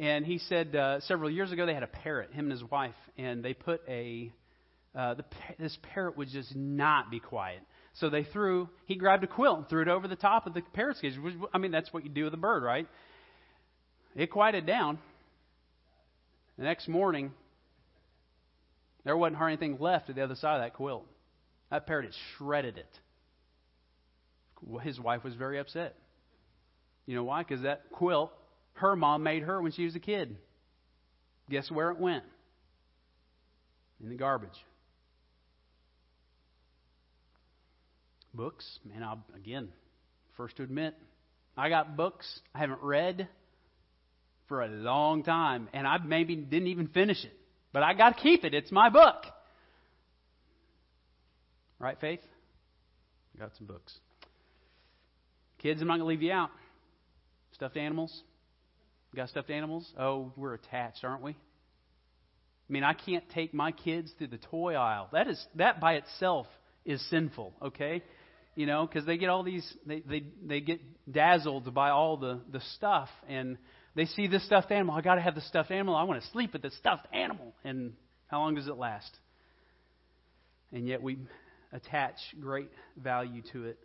and 0.00 0.26
he 0.26 0.38
said 0.38 0.74
uh, 0.74 1.00
several 1.00 1.30
years 1.30 1.52
ago 1.52 1.64
they 1.64 1.74
had 1.74 1.84
a 1.84 1.88
parrot, 1.88 2.32
him 2.32 2.46
and 2.46 2.52
his 2.52 2.64
wife, 2.64 2.94
and 3.16 3.44
they 3.44 3.54
put 3.54 3.82
a 3.88 4.32
uh, 4.96 5.14
the, 5.14 5.24
this 5.60 5.78
parrot 5.94 6.16
would 6.16 6.28
just 6.28 6.56
not 6.56 7.08
be 7.10 7.20
quiet. 7.20 7.60
So 7.94 8.10
they 8.10 8.24
threw, 8.24 8.68
he 8.86 8.96
grabbed 8.96 9.22
a 9.22 9.26
quilt 9.26 9.58
and 9.58 9.68
threw 9.68 9.82
it 9.82 9.88
over 9.88 10.08
the 10.08 10.16
top 10.16 10.46
of 10.46 10.54
the 10.54 10.62
parrot's 10.72 11.00
cage. 11.00 11.16
Which, 11.22 11.34
I 11.54 11.58
mean, 11.58 11.70
that's 11.70 11.92
what 11.92 12.02
you 12.02 12.10
do 12.10 12.24
with 12.24 12.34
a 12.34 12.38
bird, 12.38 12.62
right? 12.62 12.88
It 14.16 14.30
quieted 14.30 14.66
down. 14.66 14.98
The 16.58 16.64
next 16.64 16.88
morning, 16.88 17.32
there 19.04 19.16
wasn't 19.16 19.36
hardly 19.36 19.52
anything 19.52 19.80
left 19.80 20.08
at 20.08 20.16
the 20.16 20.24
other 20.24 20.34
side 20.34 20.56
of 20.56 20.62
that 20.62 20.74
quilt. 20.74 21.04
That 21.70 21.86
parrot 21.86 22.06
had 22.06 22.14
shredded 22.36 22.78
it 22.78 22.98
his 24.82 24.98
wife 24.98 25.24
was 25.24 25.34
very 25.34 25.58
upset. 25.58 25.94
You 27.06 27.14
know 27.14 27.24
why? 27.24 27.42
Because 27.42 27.62
that 27.62 27.90
quilt, 27.92 28.32
her 28.74 28.96
mom 28.96 29.22
made 29.22 29.42
her 29.42 29.60
when 29.62 29.72
she 29.72 29.84
was 29.84 29.94
a 29.94 30.00
kid. 30.00 30.36
Guess 31.48 31.70
where 31.70 31.90
it 31.90 31.98
went? 31.98 32.24
In 34.02 34.08
the 34.08 34.16
garbage. 34.16 34.50
Books, 38.34 38.78
man, 38.84 39.02
I'll, 39.02 39.24
again, 39.34 39.68
first 40.36 40.56
to 40.56 40.62
admit, 40.62 40.94
I 41.56 41.70
got 41.70 41.96
books 41.96 42.40
I 42.54 42.58
haven't 42.58 42.82
read 42.82 43.28
for 44.48 44.62
a 44.62 44.68
long 44.68 45.22
time, 45.22 45.68
and 45.72 45.86
I 45.86 45.98
maybe 45.98 46.36
didn't 46.36 46.68
even 46.68 46.88
finish 46.88 47.24
it. 47.24 47.32
But 47.72 47.82
I 47.82 47.94
got 47.94 48.16
to 48.16 48.22
keep 48.22 48.44
it. 48.44 48.52
It's 48.52 48.70
my 48.70 48.90
book. 48.90 49.24
Right, 51.78 51.98
Faith? 52.00 52.20
Got 53.38 53.52
some 53.56 53.66
books. 53.66 53.92
Kids, 55.62 55.80
I'm 55.80 55.88
not 55.88 55.94
going 55.94 56.06
to 56.06 56.06
leave 56.06 56.22
you 56.22 56.32
out. 56.32 56.50
Stuffed 57.52 57.76
animals? 57.76 58.22
Got 59.14 59.30
stuffed 59.30 59.50
animals? 59.50 59.90
Oh, 59.98 60.32
we're 60.36 60.54
attached, 60.54 61.02
aren't 61.02 61.22
we? 61.22 61.32
I 61.32 62.72
mean, 62.72 62.84
I 62.84 62.92
can't 62.92 63.24
take 63.30 63.54
my 63.54 63.72
kids 63.72 64.12
to 64.18 64.26
the 64.26 64.38
toy 64.38 64.74
aisle. 64.74 65.08
That 65.12 65.28
is 65.28 65.42
that 65.54 65.80
by 65.80 65.94
itself 65.94 66.46
is 66.84 67.00
sinful, 67.08 67.54
okay? 67.62 68.02
You 68.56 68.66
know, 68.66 68.86
because 68.86 69.06
they 69.06 69.16
get 69.16 69.30
all 69.30 69.42
these, 69.42 69.66
they, 69.86 70.00
they 70.00 70.24
they 70.44 70.60
get 70.60 70.80
dazzled 71.10 71.72
by 71.72 71.90
all 71.90 72.16
the 72.16 72.40
the 72.52 72.60
stuff, 72.74 73.08
and 73.28 73.56
they 73.94 74.04
see 74.04 74.26
this 74.26 74.44
stuffed 74.44 74.70
animal. 74.70 74.94
I 74.94 75.00
got 75.00 75.14
to 75.14 75.22
have 75.22 75.34
the 75.34 75.40
stuffed 75.40 75.70
animal. 75.70 75.96
I 75.96 76.02
want 76.02 76.22
to 76.22 76.28
sleep 76.28 76.52
with 76.52 76.62
the 76.62 76.70
stuffed 76.72 77.06
animal. 77.14 77.54
And 77.64 77.94
how 78.26 78.40
long 78.40 78.54
does 78.54 78.68
it 78.68 78.76
last? 78.76 79.10
And 80.70 80.86
yet 80.86 81.02
we 81.02 81.18
attach 81.72 82.16
great 82.38 82.70
value 83.02 83.42
to 83.52 83.64
it. 83.64 83.78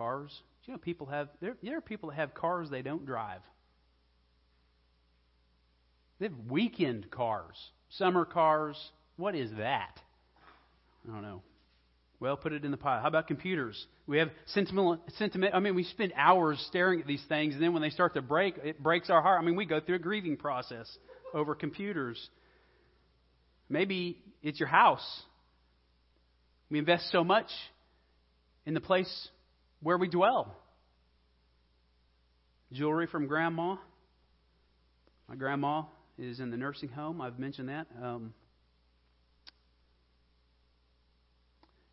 Cars. 0.00 0.30
Do 0.64 0.72
you 0.72 0.74
know 0.74 0.78
people 0.78 1.06
have 1.08 1.28
there, 1.42 1.56
there 1.62 1.76
are 1.76 1.82
people 1.82 2.08
that 2.08 2.16
have 2.16 2.32
cars 2.32 2.70
they 2.70 2.80
don't 2.80 3.04
drive. 3.04 3.42
They 6.18 6.26
have 6.26 6.34
weekend 6.48 7.10
cars, 7.10 7.56
summer 7.90 8.24
cars. 8.24 8.76
What 9.16 9.34
is 9.34 9.50
that? 9.58 10.00
I 11.06 11.12
don't 11.12 11.20
know. 11.20 11.42
Well, 12.18 12.36
put 12.36 12.54
it 12.54 12.64
in 12.64 12.70
the 12.70 12.78
pile. 12.78 13.00
How 13.00 13.08
about 13.08 13.26
computers? 13.26 13.86
We 14.06 14.18
have 14.18 14.30
sentimental, 14.46 14.98
sentiment. 15.18 15.54
I 15.54 15.60
mean, 15.60 15.74
we 15.74 15.84
spend 15.84 16.12
hours 16.16 16.62
staring 16.68 17.00
at 17.00 17.06
these 17.06 17.24
things, 17.28 17.54
and 17.54 17.62
then 17.62 17.74
when 17.74 17.82
they 17.82 17.90
start 17.90 18.14
to 18.14 18.22
break, 18.22 18.56
it 18.62 18.82
breaks 18.82 19.10
our 19.10 19.20
heart. 19.20 19.40
I 19.40 19.44
mean, 19.44 19.56
we 19.56 19.66
go 19.66 19.80
through 19.80 19.96
a 19.96 20.00
grieving 20.00 20.36
process 20.36 20.86
over 21.34 21.54
computers. 21.54 22.18
Maybe 23.68 24.18
it's 24.42 24.60
your 24.60 24.68
house. 24.68 25.22
We 26.70 26.78
invest 26.78 27.10
so 27.10 27.22
much 27.22 27.48
in 28.64 28.74
the 28.74 28.80
place 28.80 29.28
where 29.82 29.98
we 29.98 30.08
dwell. 30.08 30.56
Jewelry 32.72 33.06
from 33.06 33.26
grandma. 33.26 33.76
My 35.28 35.34
grandma 35.34 35.84
is 36.18 36.40
in 36.40 36.50
the 36.50 36.56
nursing 36.56 36.88
home. 36.88 37.20
I've 37.20 37.38
mentioned 37.38 37.68
that. 37.68 37.86
Um, 38.02 38.34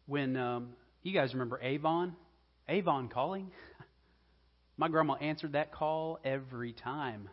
when 0.06 0.38
um, 0.38 0.70
you 1.04 1.14
guys 1.14 1.34
remember 1.34 1.60
Avon, 1.62 2.16
Avon 2.68 3.10
calling, 3.10 3.52
my 4.78 4.88
grandma 4.88 5.16
answered 5.16 5.54
that 5.54 5.72
call 5.72 6.20
every 6.24 6.74
time. 6.74 7.30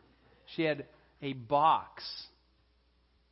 She 0.54 0.62
had 0.62 0.86
a 1.22 1.32
box 1.32 2.04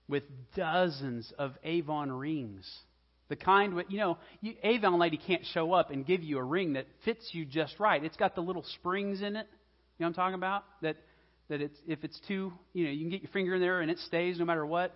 with 0.09 0.25
dozens 0.57 1.33
of 1.39 1.53
Avon 1.65 2.11
rings. 2.11 2.71
The 3.33 3.37
kind, 3.37 3.83
you 3.89 3.97
know, 3.97 4.19
you, 4.43 4.57
Avon 4.63 4.99
lady 4.99 5.17
can't 5.17 5.43
show 5.55 5.73
up 5.73 5.91
and 5.91 6.05
give 6.05 6.23
you 6.23 6.37
a 6.37 6.45
ring 6.45 6.75
that 6.75 6.85
fits 7.03 7.31
you 7.33 7.47
just 7.47 7.81
right. 7.81 8.05
It's 8.05 8.19
got 8.19 8.35
the 8.35 8.43
little 8.43 8.63
springs 8.75 9.23
in 9.23 9.37
it. 9.37 9.47
You 9.97 10.05
know 10.05 10.05
what 10.05 10.07
I'm 10.09 10.13
talking 10.13 10.35
about? 10.35 10.65
That 10.83 10.99
that 11.49 11.63
it's 11.63 11.79
if 11.87 12.05
it's 12.05 12.21
too, 12.29 12.53
you 12.75 12.85
know, 12.85 12.91
you 12.91 13.01
can 13.01 13.09
get 13.09 13.23
your 13.23 13.31
finger 13.31 13.55
in 13.55 13.63
there 13.63 13.81
and 13.81 13.91
it 13.91 13.99
stays 14.01 14.39
no 14.39 14.45
matter 14.45 14.67
what. 14.67 14.95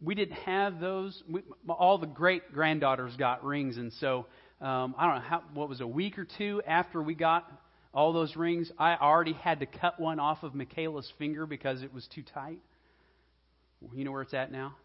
We 0.00 0.14
didn't 0.14 0.36
have 0.36 0.78
those. 0.78 1.20
We, 1.28 1.42
all 1.68 1.98
the 1.98 2.06
great 2.06 2.52
granddaughters 2.52 3.16
got 3.16 3.44
rings, 3.44 3.76
and 3.76 3.92
so 3.94 4.26
um, 4.60 4.94
I 4.96 5.06
don't 5.06 5.16
know 5.16 5.28
how. 5.28 5.42
What 5.52 5.68
was 5.68 5.80
a 5.80 5.86
week 5.88 6.20
or 6.20 6.28
two 6.38 6.62
after 6.64 7.02
we 7.02 7.16
got 7.16 7.50
all 7.92 8.12
those 8.12 8.36
rings? 8.36 8.70
I 8.78 8.94
already 8.94 9.32
had 9.32 9.58
to 9.58 9.66
cut 9.66 9.98
one 9.98 10.20
off 10.20 10.44
of 10.44 10.54
Michaela's 10.54 11.12
finger 11.18 11.44
because 11.44 11.82
it 11.82 11.92
was 11.92 12.06
too 12.14 12.22
tight. 12.22 12.60
You 13.96 14.04
know 14.04 14.12
where 14.12 14.22
it's 14.22 14.32
at 14.32 14.52
now? 14.52 14.76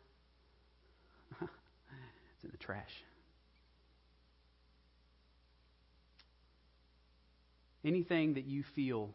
It's 2.42 2.46
in 2.46 2.52
the 2.52 2.58
trash. 2.58 2.90
Anything 7.86 8.36
that 8.36 8.46
you 8.46 8.64
feel 8.76 9.10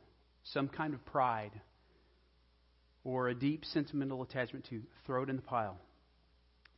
some 0.44 0.68
kind 0.68 0.94
of 0.94 1.04
pride 1.06 1.52
or 3.04 3.28
a 3.28 3.34
deep 3.34 3.64
sentimental 3.64 4.22
attachment 4.22 4.66
to, 4.70 4.82
throw 5.06 5.22
it 5.22 5.30
in 5.30 5.36
the 5.36 5.42
pile. 5.42 5.76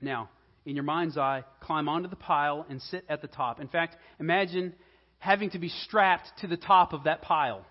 Now, 0.00 0.28
in 0.64 0.74
your 0.76 0.84
mind's 0.84 1.16
eye, 1.16 1.44
climb 1.60 1.88
onto 1.88 2.08
the 2.08 2.16
pile 2.16 2.66
and 2.68 2.80
sit 2.82 3.04
at 3.08 3.22
the 3.22 3.28
top. 3.28 3.60
In 3.60 3.68
fact, 3.68 3.96
imagine 4.20 4.74
having 5.18 5.50
to 5.50 5.58
be 5.58 5.68
strapped 5.68 6.28
to 6.40 6.46
the 6.46 6.56
top 6.56 6.92
of 6.92 7.04
that 7.04 7.22
pile. 7.22 7.64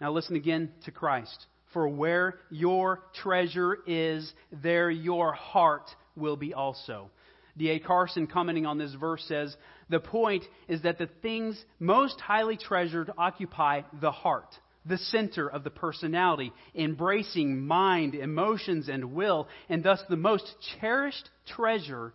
Now, 0.00 0.12
listen 0.12 0.36
again 0.36 0.70
to 0.84 0.90
Christ. 0.90 1.46
For 1.72 1.88
where 1.88 2.38
your 2.50 3.02
treasure 3.22 3.78
is, 3.86 4.32
there 4.62 4.90
your 4.90 5.32
heart 5.32 5.88
will 6.18 6.36
be 6.36 6.54
also. 6.54 7.10
D.A. 7.56 7.80
Carson, 7.80 8.26
commenting 8.26 8.66
on 8.66 8.78
this 8.78 8.94
verse, 8.94 9.24
says 9.26 9.56
The 9.88 10.00
point 10.00 10.44
is 10.68 10.82
that 10.82 10.98
the 10.98 11.08
things 11.22 11.62
most 11.80 12.20
highly 12.20 12.56
treasured 12.56 13.10
occupy 13.18 13.82
the 14.00 14.12
heart, 14.12 14.54
the 14.86 14.98
center 14.98 15.48
of 15.48 15.64
the 15.64 15.70
personality, 15.70 16.52
embracing 16.74 17.66
mind, 17.66 18.14
emotions, 18.14 18.88
and 18.88 19.12
will, 19.12 19.48
and 19.68 19.82
thus 19.82 20.00
the 20.08 20.16
most 20.16 20.46
cherished 20.80 21.28
treasure 21.46 22.14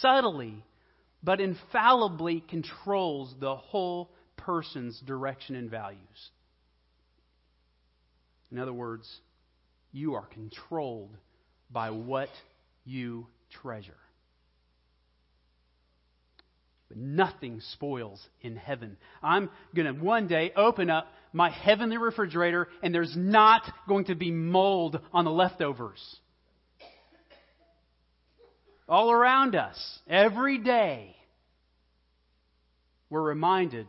subtly 0.00 0.64
but 1.22 1.40
infallibly 1.40 2.42
controls 2.48 3.34
the 3.40 3.54
whole 3.54 4.10
person's 4.36 4.98
direction 5.00 5.54
and 5.54 5.70
values. 5.70 6.30
In 8.50 8.58
other 8.58 8.72
words, 8.72 9.08
you 9.92 10.14
are 10.14 10.26
controlled 10.26 11.16
by 11.70 11.90
what 11.90 12.28
you 12.90 13.26
treasure. 13.62 13.96
But 16.88 16.98
nothing 16.98 17.60
spoils 17.60 18.20
in 18.40 18.56
heaven. 18.56 18.96
I'm 19.22 19.48
going 19.74 19.86
to 19.86 20.00
one 20.02 20.26
day 20.26 20.52
open 20.56 20.90
up 20.90 21.06
my 21.32 21.48
heavenly 21.48 21.98
refrigerator 21.98 22.68
and 22.82 22.92
there's 22.92 23.14
not 23.16 23.62
going 23.86 24.06
to 24.06 24.16
be 24.16 24.32
mold 24.32 25.00
on 25.12 25.24
the 25.24 25.30
leftovers. 25.30 26.16
All 28.88 29.12
around 29.12 29.54
us, 29.54 30.00
every 30.08 30.58
day, 30.58 31.14
we're 33.08 33.22
reminded 33.22 33.86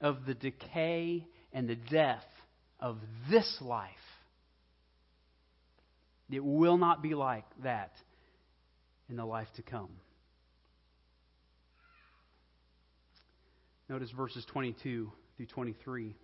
of 0.00 0.24
the 0.24 0.32
decay 0.32 1.26
and 1.52 1.68
the 1.68 1.76
death 1.76 2.24
of 2.80 2.96
this 3.30 3.58
life. 3.60 3.90
It 6.30 6.44
will 6.44 6.78
not 6.78 7.02
be 7.02 7.14
like 7.14 7.44
that 7.62 7.92
in 9.08 9.16
the 9.16 9.24
life 9.24 9.48
to 9.56 9.62
come. 9.62 9.90
Notice 13.88 14.10
verses 14.10 14.44
22 14.50 15.12
through 15.36 15.46
23. 15.46 16.14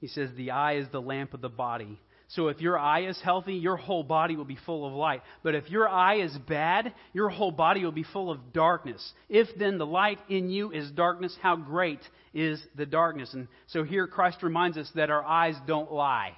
He 0.00 0.08
says, 0.08 0.30
The 0.36 0.50
eye 0.50 0.76
is 0.76 0.88
the 0.90 1.00
lamp 1.00 1.32
of 1.32 1.40
the 1.40 1.48
body. 1.48 2.00
So 2.28 2.48
if 2.48 2.60
your 2.60 2.78
eye 2.78 3.06
is 3.06 3.20
healthy, 3.22 3.54
your 3.54 3.76
whole 3.76 4.02
body 4.02 4.36
will 4.36 4.46
be 4.46 4.58
full 4.64 4.86
of 4.86 4.94
light. 4.94 5.22
But 5.42 5.54
if 5.54 5.70
your 5.70 5.88
eye 5.88 6.20
is 6.20 6.36
bad, 6.48 6.94
your 7.12 7.28
whole 7.28 7.52
body 7.52 7.84
will 7.84 7.92
be 7.92 8.04
full 8.04 8.30
of 8.30 8.52
darkness. 8.54 9.12
If 9.28 9.48
then 9.58 9.76
the 9.76 9.86
light 9.86 10.18
in 10.28 10.48
you 10.48 10.72
is 10.72 10.90
darkness, 10.90 11.36
how 11.42 11.56
great 11.56 12.00
is 12.32 12.60
the 12.74 12.86
darkness? 12.86 13.34
And 13.34 13.48
so 13.66 13.84
here 13.84 14.06
Christ 14.06 14.42
reminds 14.42 14.78
us 14.78 14.90
that 14.94 15.10
our 15.10 15.22
eyes 15.22 15.56
don't 15.66 15.92
lie. 15.92 16.32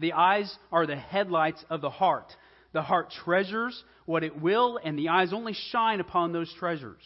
The 0.00 0.14
eyes 0.14 0.52
are 0.72 0.86
the 0.86 0.96
headlights 0.96 1.64
of 1.70 1.82
the 1.82 1.90
heart. 1.90 2.34
The 2.72 2.82
heart 2.82 3.12
treasures 3.24 3.84
what 4.06 4.24
it 4.24 4.40
will, 4.40 4.80
and 4.82 4.98
the 4.98 5.10
eyes 5.10 5.32
only 5.32 5.52
shine 5.52 6.00
upon 6.00 6.32
those 6.32 6.52
treasures. 6.58 7.02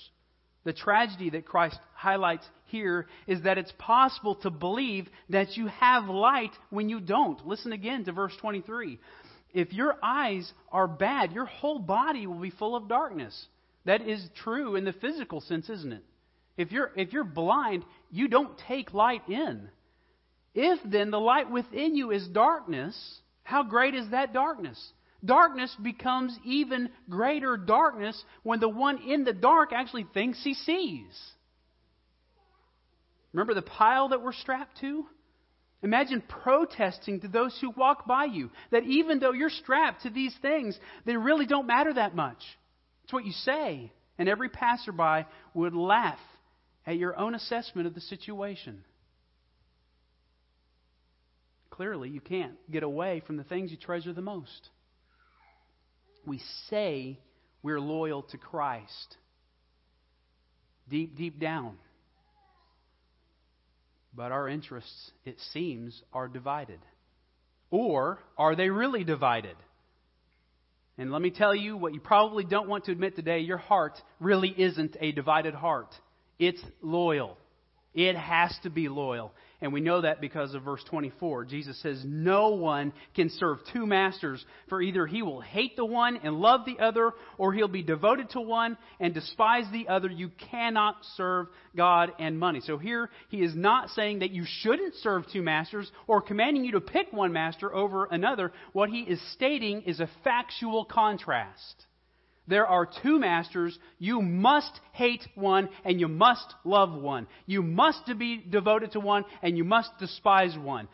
The 0.65 0.73
tragedy 0.73 1.29
that 1.31 1.45
Christ 1.45 1.79
highlights 1.95 2.47
here 2.67 3.07
is 3.27 3.43
that 3.43 3.59
it's 3.59 3.73
possible 3.79 4.37
to 4.37 4.51
believe 4.51 5.09
that 5.29 5.57
you 5.57 5.67
have 5.67 6.07
light 6.07 6.53
when 6.71 6.89
you 6.89 7.01
don't. 7.01 7.47
Listen 7.47 7.73
again 7.73 8.05
to 8.05 8.13
verse 8.13 8.33
23. 8.41 8.99
If 9.53 9.73
your 9.73 9.97
eyes 10.03 10.51
are 10.73 10.89
bad, 10.89 11.33
your 11.33 11.45
whole 11.45 11.79
body 11.79 12.27
will 12.27 12.41
be 12.41 12.51
full 12.51 12.75
of 12.75 12.89
darkness. 12.89 13.47
That 13.85 14.09
is 14.09 14.27
true 14.43 14.77
in 14.77 14.85
the 14.85 14.93
physical 14.93 15.41
sense, 15.41 15.69
isn't 15.69 15.93
it? 15.93 16.05
If 16.57 16.73
you're, 16.73 16.93
if 16.97 17.13
you're 17.13 17.25
blind, 17.25 17.85
you 18.11 18.29
don't 18.29 18.57
take 18.67 18.95
light 18.95 19.29
in. 19.29 19.69
If 20.55 20.79
then 20.85 21.11
the 21.11 21.21
light 21.21 21.51
within 21.51 21.97
you 21.97 22.11
is 22.11 22.27
darkness, 22.29 22.97
how 23.43 23.65
great 23.65 23.95
is 23.95 24.11
that 24.11 24.33
darkness? 24.33 24.93
darkness 25.25 25.75
becomes 25.83 26.37
even 26.45 26.91
greater 27.09 27.57
darkness 27.57 28.23
when 28.43 28.61
the 28.61 28.69
one 28.69 28.99
in 29.09 29.25
the 29.25 29.33
dark 29.33 29.73
actually 29.73 30.07
thinks 30.15 30.43
he 30.43 30.55
sees. 30.55 31.33
Remember 33.33 33.55
the 33.55 33.63
pile 33.63 34.11
that 34.11 34.23
we're 34.23 34.33
strapped 34.33 34.79
to? 34.81 35.07
Imagine 35.83 36.23
protesting 36.27 37.21
to 37.21 37.29
those 37.29 37.57
who 37.61 37.71
walk 37.71 38.07
by 38.07 38.25
you 38.25 38.51
that 38.71 38.85
even 38.85 39.19
though 39.19 39.33
you're 39.33 39.51
strapped 39.51 40.03
to 40.03 40.11
these 40.11 40.35
things, 40.41 40.79
they 41.05 41.17
really 41.17 41.47
don't 41.47 41.67
matter 41.67 41.93
that 41.93 42.15
much. 42.15 42.39
It's 43.05 43.13
what 43.13 43.27
you 43.27 43.33
say. 43.33 43.93
And 44.19 44.29
every 44.29 44.49
passerby 44.49 45.27
would 45.53 45.75
laugh 45.75 46.21
at 46.87 46.97
your 46.97 47.19
own 47.19 47.35
assessment 47.35 47.87
of 47.87 47.95
the 47.95 48.01
situation. 48.01 48.85
Clearly, 51.75 52.09
you 52.09 52.21
can't 52.21 52.55
get 52.71 52.83
away 52.83 53.23
from 53.27 53.37
the 53.37 53.45
things 53.45 53.71
you 53.71 53.77
treasure 53.77 54.13
the 54.13 54.23
most 54.23 54.71
we 56.27 56.41
say 56.71 57.19
we're 57.63 57.81
loyal 57.81 58.23
to 58.23 58.39
Christ. 58.39 59.17
Deep, 60.89 61.17
deep 61.17 61.41
down. 61.41 61.77
But 64.15 64.33
our 64.33 64.49
interests, 64.49 65.11
it 65.25 65.37
seems, 65.53 66.01
are 66.13 66.29
divided. 66.29 66.79
Or 67.71 68.19
are 68.39 68.55
they 68.55 68.69
really 68.69 69.03
divided? 69.03 69.57
And 70.97 71.11
let 71.11 71.23
me 71.23 71.31
tell 71.31 71.55
you 71.55 71.77
what 71.77 71.95
you 71.95 72.01
probably 72.01 72.45
don't 72.45 72.69
want 72.69 72.85
to 72.85 72.93
admit 72.93 73.17
today 73.17 73.41
your 73.41 73.59
heart 73.59 74.01
really 74.21 74.55
isn't 74.57 74.97
a 75.01 75.11
divided 75.11 75.55
heart. 75.55 75.93
It's 76.39 76.63
loyal. 76.81 77.37
It 77.95 78.17
has 78.17 78.57
to 78.63 78.71
be 78.71 78.89
loyal. 78.89 79.33
And 79.65 79.73
we 79.73 79.81
know 79.81 80.03
that 80.03 80.21
because 80.21 80.53
of 80.53 80.63
verse 80.63 80.85
24. 80.91 81.47
Jesus 81.47 81.81
says, 81.81 82.03
No 82.05 82.51
one 82.51 82.93
can 83.17 83.31
serve 83.31 83.61
two 83.73 83.87
masters, 83.87 84.45
for 84.69 84.83
either 84.83 85.07
he 85.07 85.23
will 85.23 85.41
hate 85.41 85.75
the 85.75 85.87
one 85.87 86.19
and 86.19 86.35
love 86.35 86.67
the 86.67 86.79
other, 86.85 87.13
or 87.39 87.55
he'll 87.55 87.67
be 87.67 87.83
devoted 87.83 88.29
to 88.31 88.43
one 88.43 88.77
and 89.01 89.15
despise 89.15 89.65
the 89.73 89.89
other. 89.89 90.11
You 90.11 90.31
cannot 90.51 90.97
serve 91.17 91.47
God 91.75 92.13
and 92.19 92.39
money. 92.39 92.61
So 92.61 92.77
here 92.77 93.09
he 93.31 93.39
is 93.39 93.57
not 93.57 93.89
saying 93.89 94.19
that 94.19 94.33
you 94.33 94.45
shouldn't 94.47 94.97
serve 94.97 95.25
two 95.33 95.41
masters 95.41 95.91
or 96.07 96.21
commanding 96.21 96.67
you 96.67 96.73
to 96.73 96.83
pick 96.83 97.11
one 97.11 97.33
master 97.33 97.75
over 97.75 98.05
another. 98.05 98.53
What 98.75 98.91
he 98.91 99.01
is 99.01 99.19
stating 99.33 99.85
is 99.85 99.99
a 99.99 100.11
factual 100.25 100.85
contrast. 100.85 101.87
There 102.47 102.67
are 102.67 102.89
two 103.03 103.19
masters. 103.19 103.79
You 103.99 104.21
must 104.21 104.81
hate 104.93 105.27
one 105.35 105.69
and 105.85 105.99
you 105.99 106.09
must 106.09 106.55
love 106.65 106.93
one. 106.93 107.27
You 107.47 107.63
must 107.63 108.11
be 108.19 108.37
devoted 108.37 108.93
to 108.93 109.01
one 109.01 109.25
and 109.43 109.57
you 109.57 109.65
must 109.65 109.91
despise 109.99 110.57
one. 110.59 110.89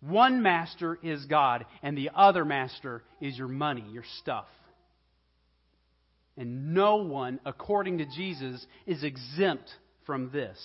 One 0.00 0.42
master 0.42 0.98
is 1.02 1.24
God 1.24 1.66
and 1.82 1.98
the 1.98 2.10
other 2.14 2.44
master 2.44 3.02
is 3.20 3.36
your 3.36 3.48
money, 3.48 3.84
your 3.90 4.04
stuff. 4.20 4.46
And 6.36 6.74
no 6.74 6.96
one, 6.96 7.40
according 7.44 7.98
to 7.98 8.06
Jesus, 8.06 8.64
is 8.86 9.02
exempt 9.04 9.70
from 10.04 10.30
this. 10.30 10.58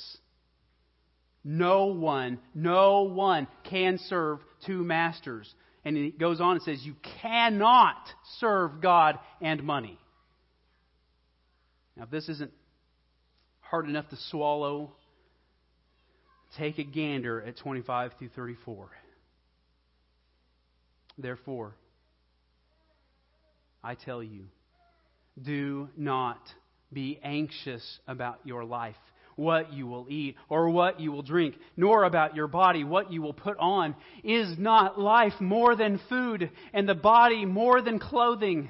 No 1.44 1.86
one, 1.86 2.40
no 2.54 3.04
one 3.04 3.48
can 3.70 3.98
serve 4.08 4.40
two 4.66 4.84
masters. 4.84 5.54
And 5.86 5.96
he 5.96 6.12
goes 6.12 6.42
on 6.42 6.54
and 6.54 6.62
says, 6.64 6.82
You 6.84 6.96
cannot 7.22 7.98
serve 8.40 8.82
God 8.82 9.18
and 9.42 9.64
money. 9.64 9.98
Now, 12.00 12.06
if 12.06 12.12
this 12.12 12.30
isn't 12.30 12.52
hard 13.60 13.90
enough 13.90 14.08
to 14.08 14.16
swallow, 14.30 14.94
take 16.58 16.80
a 16.80 16.84
gander 16.86 17.42
at 17.42 17.58
25 17.58 18.14
through 18.18 18.30
34. 18.30 18.90
Therefore, 21.18 21.76
I 23.84 23.96
tell 23.96 24.24
you, 24.24 24.46
do 25.44 25.90
not 25.98 26.40
be 26.94 27.20
anxious 27.22 28.00
about 28.08 28.40
your 28.46 28.64
life, 28.64 28.96
what 29.36 29.74
you 29.74 29.86
will 29.86 30.08
eat 30.10 30.38
or 30.48 30.70
what 30.70 31.02
you 31.02 31.12
will 31.12 31.22
drink, 31.22 31.56
nor 31.76 32.06
about 32.06 32.34
your 32.34 32.48
body, 32.48 32.86
what 32.86 33.12
you 33.12 33.22
will 33.22 33.34
put 33.34 33.58
on. 33.58 33.94
Is 34.24 34.58
not 34.58 34.98
life 34.98 35.34
more 35.42 35.76
than 35.76 36.00
food, 36.08 36.50
and 36.74 36.88
the 36.88 36.96
body 36.96 37.44
more 37.44 37.82
than 37.82 38.00
clothing? 38.00 38.70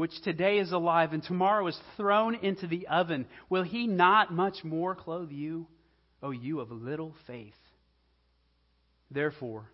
which 0.00 0.22
today 0.22 0.56
is 0.56 0.72
alive 0.72 1.12
and 1.12 1.22
tomorrow 1.22 1.66
is 1.66 1.78
thrown 1.98 2.34
into 2.34 2.66
the 2.66 2.86
oven, 2.86 3.26
will 3.50 3.62
he 3.62 3.86
not 3.86 4.32
much 4.32 4.64
more 4.64 4.94
clothe 4.94 5.30
you, 5.30 5.66
O 6.22 6.30
you 6.30 6.60
of 6.60 6.70
little 6.72 7.14
faith? 7.26 7.52
Therefore, 9.10 9.70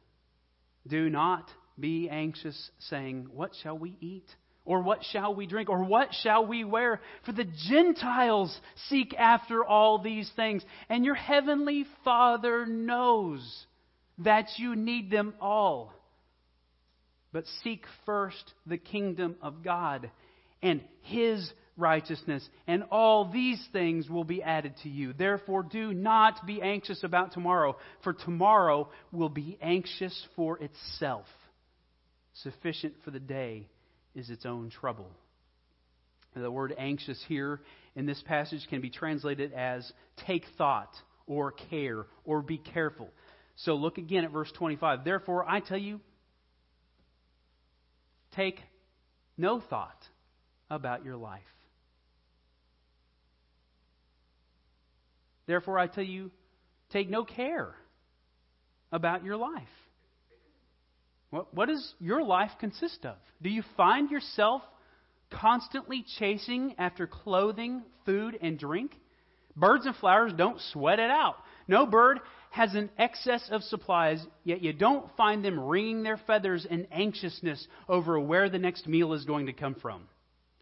do 0.84 1.08
not 1.08 1.48
be 1.78 2.08
anxious, 2.08 2.72
saying, 2.88 3.28
What 3.32 3.52
shall 3.62 3.78
we 3.78 3.96
eat? 4.00 4.26
Or 4.64 4.82
what 4.82 5.04
shall 5.12 5.32
we 5.32 5.46
drink? 5.46 5.68
Or 5.68 5.84
what 5.84 6.08
shall 6.22 6.44
we 6.44 6.64
wear? 6.64 7.00
For 7.24 7.30
the 7.30 7.46
Gentiles 7.68 8.60
seek 8.88 9.14
after 9.16 9.64
all 9.64 10.02
these 10.02 10.28
things, 10.34 10.64
and 10.88 11.04
your 11.04 11.14
heavenly 11.14 11.86
Father 12.02 12.66
knows 12.66 13.66
that 14.18 14.46
you 14.56 14.74
need 14.74 15.08
them 15.08 15.34
all. 15.40 15.92
But 17.36 17.44
seek 17.62 17.84
first 18.06 18.54
the 18.64 18.78
kingdom 18.78 19.36
of 19.42 19.62
God 19.62 20.10
and 20.62 20.80
his 21.02 21.52
righteousness, 21.76 22.48
and 22.66 22.84
all 22.90 23.30
these 23.30 23.62
things 23.74 24.08
will 24.08 24.24
be 24.24 24.42
added 24.42 24.72
to 24.84 24.88
you. 24.88 25.12
Therefore, 25.12 25.62
do 25.62 25.92
not 25.92 26.46
be 26.46 26.62
anxious 26.62 27.04
about 27.04 27.32
tomorrow, 27.32 27.76
for 28.02 28.14
tomorrow 28.14 28.88
will 29.12 29.28
be 29.28 29.58
anxious 29.60 30.18
for 30.34 30.58
itself. 30.62 31.26
Sufficient 32.42 32.94
for 33.04 33.10
the 33.10 33.20
day 33.20 33.68
is 34.14 34.30
its 34.30 34.46
own 34.46 34.70
trouble. 34.70 35.10
The 36.34 36.50
word 36.50 36.74
anxious 36.78 37.22
here 37.28 37.60
in 37.94 38.06
this 38.06 38.22
passage 38.26 38.66
can 38.70 38.80
be 38.80 38.88
translated 38.88 39.52
as 39.52 39.92
take 40.26 40.46
thought 40.56 40.94
or 41.26 41.52
care 41.52 42.06
or 42.24 42.40
be 42.40 42.56
careful. 42.56 43.10
So 43.56 43.74
look 43.74 43.98
again 43.98 44.24
at 44.24 44.32
verse 44.32 44.50
25. 44.56 45.04
Therefore, 45.04 45.46
I 45.46 45.60
tell 45.60 45.76
you, 45.76 46.00
take 48.36 48.60
no 49.36 49.60
thought 49.60 50.04
about 50.70 51.04
your 51.04 51.16
life. 51.16 51.40
Therefore, 55.46 55.78
I 55.78 55.86
tell 55.86 56.04
you, 56.04 56.30
take 56.90 57.08
no 57.08 57.24
care 57.24 57.74
about 58.92 59.24
your 59.24 59.36
life. 59.36 59.62
What, 61.30 61.54
what 61.54 61.68
does 61.68 61.94
your 62.00 62.22
life 62.22 62.50
consist 62.60 63.04
of? 63.04 63.16
Do 63.42 63.48
you 63.48 63.62
find 63.76 64.10
yourself 64.10 64.62
constantly 65.30 66.04
chasing 66.18 66.74
after 66.78 67.06
clothing, 67.06 67.82
food, 68.04 68.38
and 68.40 68.58
drink? 68.58 68.92
Birds 69.56 69.86
and 69.86 69.96
flowers 69.96 70.32
don't 70.36 70.60
sweat 70.72 70.98
it 70.98 71.10
out. 71.10 71.36
No 71.68 71.86
bird 71.86 72.20
has 72.56 72.74
an 72.74 72.88
excess 72.96 73.46
of 73.50 73.62
supplies, 73.64 74.24
yet 74.42 74.62
you 74.62 74.72
don't 74.72 75.14
find 75.14 75.44
them 75.44 75.60
wringing 75.60 76.02
their 76.02 76.16
feathers 76.16 76.66
in 76.68 76.86
anxiousness 76.90 77.68
over 77.86 78.18
where 78.18 78.48
the 78.48 78.58
next 78.58 78.88
meal 78.88 79.12
is 79.12 79.26
going 79.26 79.44
to 79.44 79.52
come 79.52 79.74
from. 79.74 80.00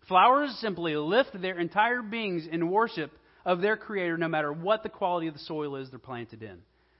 Flowers 0.08 0.50
simply 0.60 0.96
lift 0.96 1.40
their 1.40 1.56
entire 1.56 2.02
beings 2.02 2.48
in 2.50 2.68
worship 2.68 3.12
of 3.44 3.60
their 3.60 3.76
Creator 3.76 4.18
no 4.18 4.26
matter 4.26 4.52
what 4.52 4.82
the 4.82 4.88
quality 4.88 5.28
of 5.28 5.34
the 5.34 5.40
soil 5.40 5.76
is 5.76 5.88
they're 5.88 6.00
planted 6.00 6.42
in. 6.42 6.58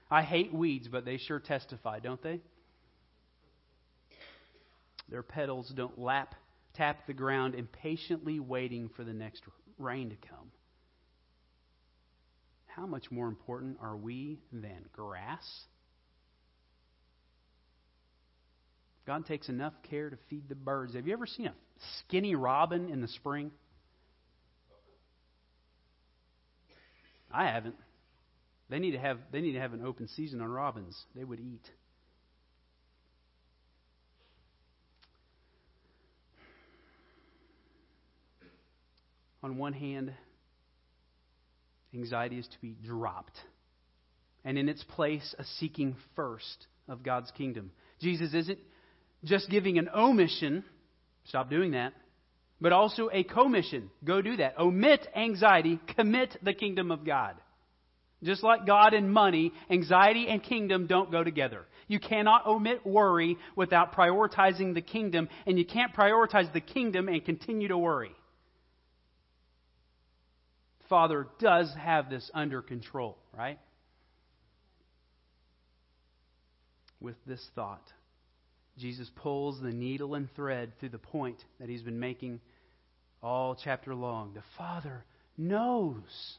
I 0.09 0.21
hate 0.21 0.53
weeds, 0.53 0.87
but 0.87 1.03
they 1.03 1.17
sure 1.17 1.39
testify, 1.39 1.99
don't 1.99 2.23
they? 2.23 2.39
Their 5.09 5.23
petals 5.23 5.73
don't 5.75 5.99
lap, 5.99 6.35
tap 6.73 7.05
the 7.05 7.13
ground, 7.13 7.53
impatiently 7.53 8.39
waiting 8.39 8.89
for 8.95 9.03
the 9.03 9.13
next 9.13 9.43
rain 9.77 10.11
to 10.11 10.15
come. 10.29 10.51
How 12.75 12.85
much 12.85 13.09
more 13.09 13.27
important 13.27 13.77
are 13.81 13.95
we 13.95 14.39
than 14.51 14.85
grass? 14.91 15.45
God 19.07 19.25
takes 19.25 19.47
enough 19.47 19.73
care 19.89 20.09
to 20.09 20.17
feed 20.29 20.49
the 20.49 20.55
birds. 20.55 20.93
Have 20.93 21.07
you 21.07 21.13
ever 21.13 21.25
seen 21.25 21.47
a 21.47 21.53
skinny 21.99 22.35
robin 22.35 22.89
in 22.89 23.01
the 23.01 23.07
spring? 23.07 23.51
I 27.31 27.45
haven't. 27.45 27.75
They 28.69 28.79
need 28.79 28.91
to 28.91 28.99
have 28.99 29.19
they 29.31 29.39
need 29.41 29.53
to 29.53 29.59
have 29.59 29.73
an 29.73 29.85
open 29.85 30.09
season 30.09 30.41
on 30.41 30.49
robins. 30.49 31.01
They 31.15 31.23
would 31.23 31.39
eat. 31.39 31.69
On 39.43 39.57
one 39.57 39.73
hand, 39.73 40.11
anxiety 41.95 42.37
is 42.37 42.47
to 42.47 42.61
be 42.61 42.75
dropped. 42.85 43.37
And 44.43 44.57
in 44.57 44.69
its 44.69 44.83
place, 44.83 45.33
a 45.39 45.43
seeking 45.59 45.95
first 46.15 46.67
of 46.87 47.03
God's 47.03 47.31
kingdom. 47.31 47.71
Jesus 47.99 48.33
isn't 48.33 48.59
just 49.23 49.49
giving 49.49 49.79
an 49.79 49.89
omission, 49.89 50.63
stop 51.25 51.49
doing 51.49 51.71
that, 51.71 51.93
but 52.61 52.71
also 52.71 53.09
a 53.11 53.23
commission. 53.23 53.89
Go 54.03 54.21
do 54.21 54.37
that. 54.37 54.59
Omit 54.59 55.07
anxiety, 55.15 55.79
commit 55.95 56.37
the 56.43 56.53
kingdom 56.53 56.91
of 56.91 57.05
God. 57.05 57.35
Just 58.23 58.43
like 58.43 58.65
God 58.65 58.93
and 58.93 59.11
money, 59.11 59.51
anxiety 59.69 60.27
and 60.29 60.41
kingdom 60.41 60.87
don't 60.87 61.11
go 61.11 61.23
together. 61.23 61.65
You 61.87 61.99
cannot 61.99 62.47
omit 62.47 62.85
worry 62.85 63.37
without 63.55 63.93
prioritizing 63.93 64.73
the 64.73 64.81
kingdom, 64.81 65.29
and 65.45 65.59
you 65.59 65.65
can't 65.65 65.93
prioritize 65.93 66.51
the 66.51 66.61
kingdom 66.61 67.07
and 67.07 67.23
continue 67.23 67.67
to 67.67 67.77
worry. 67.77 68.11
Father 70.89 71.27
does 71.39 71.73
have 71.79 72.09
this 72.09 72.29
under 72.33 72.61
control, 72.61 73.17
right? 73.37 73.59
With 76.99 77.15
this 77.25 77.45
thought, 77.55 77.83
Jesus 78.77 79.09
pulls 79.15 79.61
the 79.61 79.71
needle 79.71 80.15
and 80.15 80.33
thread 80.35 80.73
through 80.79 80.89
the 80.89 80.97
point 80.97 81.37
that 81.59 81.69
he's 81.69 81.83
been 81.83 81.99
making 81.99 82.39
all 83.21 83.55
chapter 83.61 83.93
long. 83.93 84.33
The 84.33 84.43
Father 84.57 85.05
knows 85.37 86.37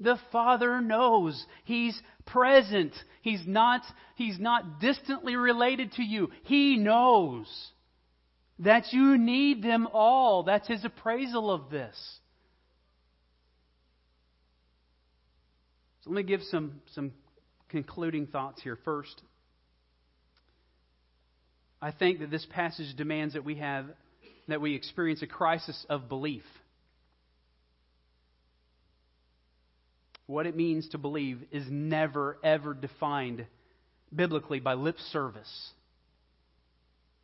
the 0.00 0.18
Father 0.32 0.80
knows. 0.80 1.44
He's 1.64 2.00
present. 2.26 2.92
He's 3.22 3.42
not, 3.46 3.82
he's 4.16 4.38
not 4.38 4.80
distantly 4.80 5.36
related 5.36 5.92
to 5.92 6.02
you. 6.02 6.30
He 6.44 6.76
knows 6.76 7.46
that 8.60 8.92
you 8.92 9.18
need 9.18 9.62
them 9.62 9.88
all. 9.92 10.42
That's 10.42 10.68
his 10.68 10.84
appraisal 10.84 11.50
of 11.50 11.70
this. 11.70 11.96
So 16.04 16.10
let 16.10 16.16
me 16.16 16.22
give 16.22 16.42
some, 16.50 16.80
some 16.94 17.12
concluding 17.68 18.26
thoughts 18.26 18.62
here. 18.62 18.78
First, 18.84 19.22
I 21.80 21.90
think 21.90 22.20
that 22.20 22.30
this 22.30 22.46
passage 22.50 22.94
demands 22.96 23.34
that 23.34 23.44
we 23.44 23.56
have 23.56 23.86
that 24.46 24.60
we 24.60 24.74
experience 24.74 25.22
a 25.22 25.26
crisis 25.26 25.86
of 25.88 26.08
belief. 26.08 26.44
what 30.26 30.46
it 30.46 30.56
means 30.56 30.88
to 30.90 30.98
believe 30.98 31.40
is 31.50 31.64
never, 31.68 32.38
ever 32.42 32.74
defined 32.74 33.46
biblically 34.14 34.60
by 34.60 34.74
lip 34.74 34.96
service. 35.12 35.70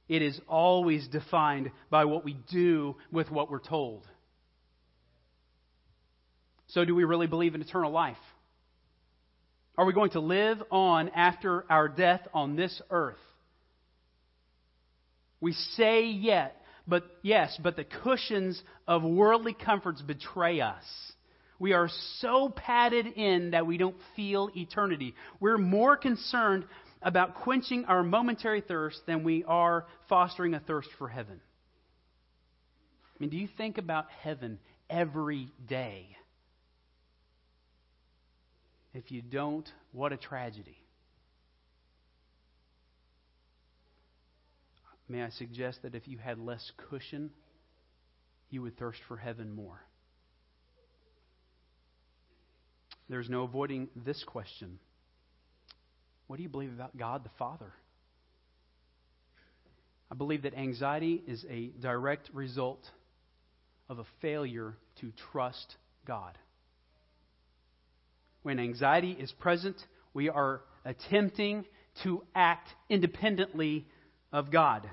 It 0.09 0.23
is 0.23 0.39
always 0.49 1.07
defined 1.09 1.71
by 1.89 2.05
what 2.05 2.25
we 2.25 2.35
do 2.51 2.97
with 3.13 3.31
what 3.31 3.51
we're 3.51 3.61
told. 3.61 4.07
So, 6.69 6.85
do 6.85 6.95
we 6.95 7.05
really 7.05 7.27
believe 7.27 7.55
in 7.55 7.63
eternal 7.63 7.91
life? 7.91 8.17
Are 9.79 9.85
we 9.85 9.93
going 9.93 10.11
to 10.11 10.21
live 10.21 10.63
on 10.71 11.09
after 11.11 11.65
our 11.71 11.89
death 11.89 12.21
on 12.35 12.57
this 12.57 12.81
earth? 12.91 13.17
We 15.41 15.53
say 15.53 16.07
yet, 16.07 16.61
but 16.87 17.05
yes, 17.23 17.59
but 17.63 17.77
the 17.77 17.85
cushions 17.85 18.63
of 18.87 19.03
worldly 19.03 19.55
comforts 19.55 20.03
betray 20.03 20.61
us. 20.61 20.85
We 21.59 21.73
are 21.73 21.89
so 22.19 22.49
padded 22.49 23.07
in 23.07 23.51
that 23.51 23.67
we 23.67 23.77
don't 23.77 23.97
feel 24.17 24.51
eternity. 24.57 25.15
We're 25.41 25.59
more 25.59 25.97
concerned 25.97 26.65
about 27.03 27.35
quenching 27.37 27.85
our 27.87 28.03
momentary 28.03 28.61
thirst 28.61 29.01
than 29.07 29.25
we 29.25 29.45
are 29.45 29.87
fostering 30.09 30.55
a 30.55 30.61
thirst 30.61 30.89
for 30.99 31.09
heaven. 31.09 31.41
I 33.15 33.17
mean, 33.19 33.31
do 33.31 33.37
you 33.37 33.49
think 33.57 33.79
about 33.79 34.07
heaven 34.23 34.59
every 34.89 35.49
day? 35.69 36.17
If 38.93 39.11
you 39.11 39.23
don't, 39.23 39.71
what 39.93 40.13
a 40.13 40.17
tragedy. 40.17 40.77
May 45.09 45.23
I 45.23 45.31
suggest 45.31 45.83
that 45.83 45.95
if 45.95 46.07
you 46.07 46.19
had 46.19 46.39
less 46.39 46.71
cushion, 46.89 47.31
you 48.49 48.63
would 48.63 48.79
thirst 48.79 49.01
for 49.09 49.17
heaven 49.17 49.53
more. 49.53 49.81
There's 53.09 53.29
no 53.29 53.43
avoiding 53.43 53.89
this 53.97 54.23
question 54.25 54.79
What 56.29 56.37
do 56.37 56.43
you 56.45 56.49
believe 56.49 56.73
about 56.73 56.97
God 56.97 57.25
the 57.25 57.31
Father? 57.39 57.73
I 60.13 60.15
believe 60.15 60.43
that 60.43 60.55
anxiety 60.55 61.23
is 61.27 61.45
a 61.49 61.71
direct 61.81 62.31
result 62.33 62.89
of 63.89 63.99
a 63.99 64.05
failure 64.21 64.75
to 65.01 65.13
trust 65.33 65.77
God. 66.05 66.37
When 68.43 68.59
anxiety 68.59 69.13
is 69.13 69.33
present, 69.33 69.77
we 70.15 70.29
are 70.29 70.63
attempting 70.85 71.67
to 72.03 72.23
act 72.35 72.69
independently 72.89 73.87
of 74.33 74.51
God. 74.51 74.89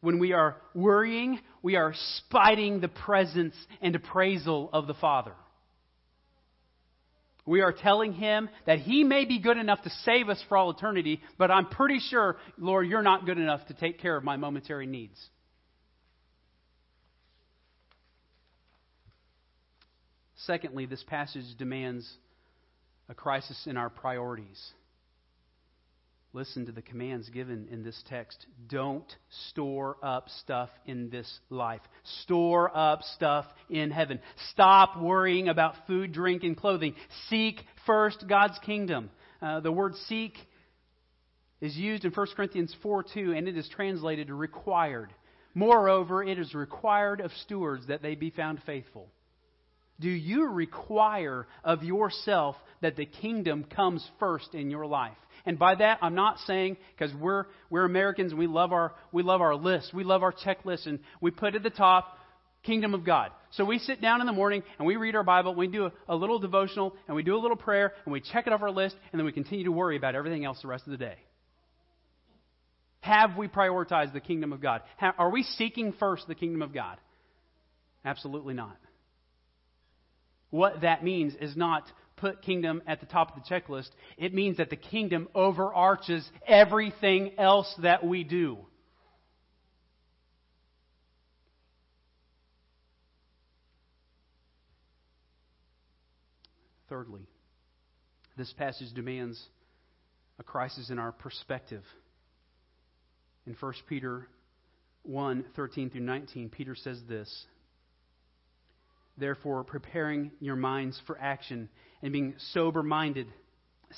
When 0.00 0.18
we 0.18 0.32
are 0.32 0.56
worrying, 0.74 1.40
we 1.62 1.76
are 1.76 1.94
spiting 2.16 2.80
the 2.80 2.88
presence 2.88 3.54
and 3.82 3.94
appraisal 3.94 4.70
of 4.72 4.86
the 4.86 4.94
Father. 4.94 5.34
We 7.44 7.60
are 7.62 7.72
telling 7.72 8.12
him 8.12 8.48
that 8.66 8.78
he 8.78 9.02
may 9.02 9.24
be 9.24 9.40
good 9.40 9.56
enough 9.56 9.82
to 9.82 9.90
save 10.04 10.28
us 10.28 10.42
for 10.48 10.56
all 10.56 10.70
eternity, 10.70 11.20
but 11.36 11.50
I'm 11.50 11.66
pretty 11.66 11.98
sure, 11.98 12.36
Lord, 12.56 12.86
you're 12.86 13.02
not 13.02 13.26
good 13.26 13.38
enough 13.38 13.66
to 13.66 13.74
take 13.74 13.98
care 13.98 14.16
of 14.16 14.24
my 14.24 14.36
momentary 14.36 14.86
needs. 14.86 15.18
Secondly, 20.46 20.86
this 20.86 21.02
passage 21.02 21.44
demands 21.58 22.10
a 23.10 23.14
crisis 23.14 23.66
in 23.66 23.76
our 23.76 23.90
priorities. 23.90 24.72
Listen 26.32 26.64
to 26.66 26.72
the 26.72 26.80
commands 26.80 27.28
given 27.28 27.66
in 27.72 27.82
this 27.82 28.00
text. 28.08 28.46
Don't 28.68 29.12
store 29.48 29.96
up 30.00 30.28
stuff 30.28 30.70
in 30.86 31.10
this 31.10 31.40
life. 31.50 31.80
Store 32.22 32.70
up 32.74 33.02
stuff 33.16 33.46
in 33.68 33.90
heaven. 33.90 34.20
Stop 34.52 34.96
worrying 34.96 35.48
about 35.48 35.74
food, 35.88 36.12
drink, 36.12 36.44
and 36.44 36.56
clothing. 36.56 36.94
Seek 37.28 37.60
first 37.84 38.28
God's 38.28 38.56
kingdom. 38.60 39.10
Uh, 39.42 39.58
the 39.58 39.72
word 39.72 39.96
seek 40.06 40.34
is 41.60 41.76
used 41.76 42.04
in 42.04 42.12
1 42.12 42.26
Corinthians 42.36 42.74
4 42.80 43.04
2, 43.12 43.32
and 43.32 43.48
it 43.48 43.56
is 43.56 43.68
translated 43.68 44.30
required. 44.30 45.12
Moreover, 45.52 46.22
it 46.22 46.38
is 46.38 46.54
required 46.54 47.20
of 47.20 47.32
stewards 47.42 47.88
that 47.88 48.02
they 48.02 48.14
be 48.14 48.30
found 48.30 48.62
faithful. 48.64 49.08
Do 50.00 50.08
you 50.08 50.48
require 50.48 51.46
of 51.62 51.82
yourself 51.82 52.56
that 52.80 52.96
the 52.96 53.06
kingdom 53.06 53.64
comes 53.64 54.06
first 54.18 54.54
in 54.54 54.70
your 54.70 54.86
life? 54.86 55.16
And 55.44 55.58
by 55.58 55.74
that, 55.76 55.98
I'm 56.02 56.14
not 56.14 56.38
saying 56.46 56.78
because 56.96 57.14
we're 57.14 57.44
we're 57.70 57.84
Americans 57.84 58.34
we 58.34 58.46
love 58.46 58.72
our 58.72 58.94
we 59.12 59.22
love 59.22 59.40
our 59.40 59.54
list, 59.54 59.92
we 59.94 60.04
love 60.04 60.22
our 60.22 60.32
checklist, 60.32 60.86
and 60.86 61.00
we 61.20 61.30
put 61.30 61.54
at 61.54 61.62
the 61.62 61.70
top 61.70 62.16
kingdom 62.62 62.94
of 62.94 63.04
God. 63.04 63.30
So 63.52 63.64
we 63.64 63.78
sit 63.78 64.00
down 64.00 64.20
in 64.20 64.26
the 64.26 64.32
morning 64.32 64.62
and 64.78 64.86
we 64.86 64.96
read 64.96 65.16
our 65.16 65.22
Bible, 65.22 65.54
we 65.54 65.66
do 65.66 65.86
a, 65.86 65.92
a 66.08 66.16
little 66.16 66.38
devotional, 66.38 66.94
and 67.06 67.16
we 67.16 67.22
do 67.22 67.36
a 67.36 67.40
little 67.40 67.56
prayer, 67.56 67.92
and 68.04 68.12
we 68.12 68.20
check 68.20 68.46
it 68.46 68.52
off 68.52 68.62
our 68.62 68.70
list, 68.70 68.96
and 69.12 69.18
then 69.18 69.24
we 69.24 69.32
continue 69.32 69.64
to 69.64 69.72
worry 69.72 69.96
about 69.96 70.14
everything 70.14 70.44
else 70.44 70.60
the 70.62 70.68
rest 70.68 70.86
of 70.86 70.90
the 70.90 70.98
day. 70.98 71.16
Have 73.00 73.36
we 73.36 73.48
prioritized 73.48 74.12
the 74.12 74.20
kingdom 74.20 74.52
of 74.52 74.60
God? 74.60 74.82
are 75.00 75.30
we 75.30 75.42
seeking 75.42 75.94
first 75.94 76.26
the 76.28 76.34
kingdom 76.34 76.60
of 76.60 76.74
God? 76.74 76.98
Absolutely 78.04 78.54
not. 78.54 78.76
What 80.50 80.82
that 80.82 81.04
means 81.04 81.34
is 81.40 81.56
not 81.56 81.84
put 82.16 82.42
kingdom 82.42 82.82
at 82.86 83.00
the 83.00 83.06
top 83.06 83.36
of 83.36 83.42
the 83.42 83.48
checklist. 83.48 83.88
It 84.18 84.34
means 84.34 84.58
that 84.58 84.70
the 84.70 84.76
kingdom 84.76 85.28
overarches 85.34 86.28
everything 86.46 87.38
else 87.38 87.72
that 87.82 88.04
we 88.04 88.24
do. 88.24 88.58
Thirdly, 96.88 97.22
this 98.36 98.52
passage 98.52 98.92
demands 98.94 99.40
a 100.40 100.42
crisis 100.42 100.90
in 100.90 100.98
our 100.98 101.12
perspective. 101.12 101.84
In 103.46 103.54
1 103.58 103.72
Peter 103.88 104.26
1 105.04 105.44
13 105.54 105.90
through 105.90 106.00
19, 106.00 106.48
Peter 106.50 106.74
says 106.74 107.00
this 107.08 107.46
Therefore, 109.20 109.62
preparing 109.64 110.32
your 110.40 110.56
minds 110.56 111.00
for 111.06 111.18
action 111.20 111.68
and 112.02 112.12
being 112.12 112.34
sober 112.52 112.82
minded, 112.82 113.26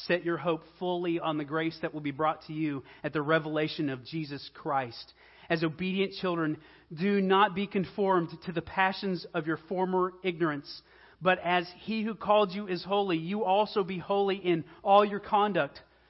set 0.07 0.25
your 0.25 0.37
hope 0.37 0.65
fully 0.81 1.21
on 1.21 1.39
the 1.39 1.45
grace 1.45 1.79
that 1.81 1.95
will 1.95 2.01
be 2.01 2.11
brought 2.11 2.45
to 2.47 2.53
you 2.53 2.83
at 3.05 3.13
the 3.13 3.23
revelation 3.23 3.89
of 3.89 4.05
Jesus 4.05 4.51
Christ. 4.53 5.15
As 5.49 5.63
obedient 5.63 6.15
children, 6.21 6.59
do 6.93 7.21
not 7.21 7.55
be 7.55 7.69
conformed 7.69 8.31
to 8.47 8.53
the 8.53 8.63
passions 8.63 9.25
of 9.33 9.47
your 9.47 9.59
former 9.69 10.13
ignorance, 10.25 10.83
but 11.21 11.39
as 11.39 11.69
he 11.83 12.03
who 12.03 12.17
called 12.17 12.53
you 12.53 12.67
is 12.67 12.83
holy, 12.83 13.17
you 13.17 13.45
also 13.45 13.85
be 13.85 13.99
holy 13.99 14.37
in 14.37 14.65
all 14.83 15.05
your 15.05 15.21
conduct 15.21 15.81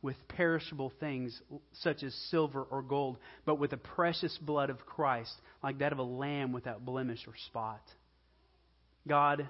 with 0.00 0.16
perishable 0.28 0.92
things 1.00 1.40
such 1.80 2.02
as 2.02 2.14
silver 2.30 2.62
or 2.62 2.82
gold, 2.82 3.18
but 3.44 3.58
with 3.58 3.70
the 3.70 3.76
precious 3.76 4.36
blood 4.40 4.70
of 4.70 4.86
Christ, 4.86 5.34
like 5.62 5.78
that 5.78 5.92
of 5.92 5.98
a 5.98 6.04
lamb 6.04 6.52
without 6.52 6.84
blemish 6.84 7.26
or 7.26 7.34
spot. 7.46 7.82
God 9.06 9.48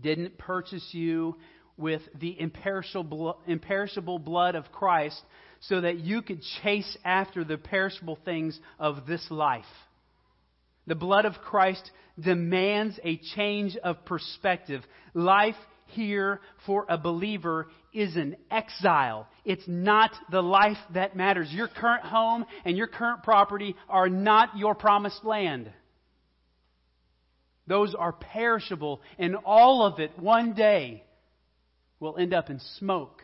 didn't 0.00 0.38
purchase 0.38 0.86
you 0.92 1.36
with 1.76 2.02
the 2.18 2.36
imperishable 2.38 4.18
blood 4.18 4.54
of 4.56 4.72
Christ 4.72 5.22
so 5.60 5.80
that 5.80 5.98
you 5.98 6.22
could 6.22 6.40
chase 6.62 6.96
after 7.04 7.44
the 7.44 7.56
perishable 7.58 8.18
things 8.24 8.58
of 8.78 9.06
this 9.06 9.24
life. 9.30 9.64
The 10.86 10.94
blood 10.94 11.24
of 11.24 11.34
Christ 11.34 11.90
demands 12.18 12.98
a 13.04 13.20
change 13.36 13.76
of 13.76 14.04
perspective. 14.04 14.82
Life 15.14 15.54
here 15.88 16.40
for 16.66 16.86
a 16.88 16.98
believer 16.98 17.68
is 17.92 18.16
an 18.16 18.36
exile. 18.50 19.26
It's 19.44 19.64
not 19.66 20.10
the 20.30 20.42
life 20.42 20.78
that 20.94 21.16
matters. 21.16 21.48
Your 21.50 21.68
current 21.68 22.04
home 22.04 22.44
and 22.64 22.76
your 22.76 22.86
current 22.86 23.22
property 23.22 23.74
are 23.88 24.08
not 24.08 24.56
your 24.56 24.74
promised 24.74 25.24
land. 25.24 25.70
Those 27.66 27.94
are 27.94 28.12
perishable, 28.12 29.02
and 29.18 29.36
all 29.44 29.84
of 29.84 30.00
it 30.00 30.18
one 30.18 30.54
day 30.54 31.04
will 32.00 32.16
end 32.16 32.32
up 32.32 32.48
in 32.48 32.60
smoke. 32.78 33.22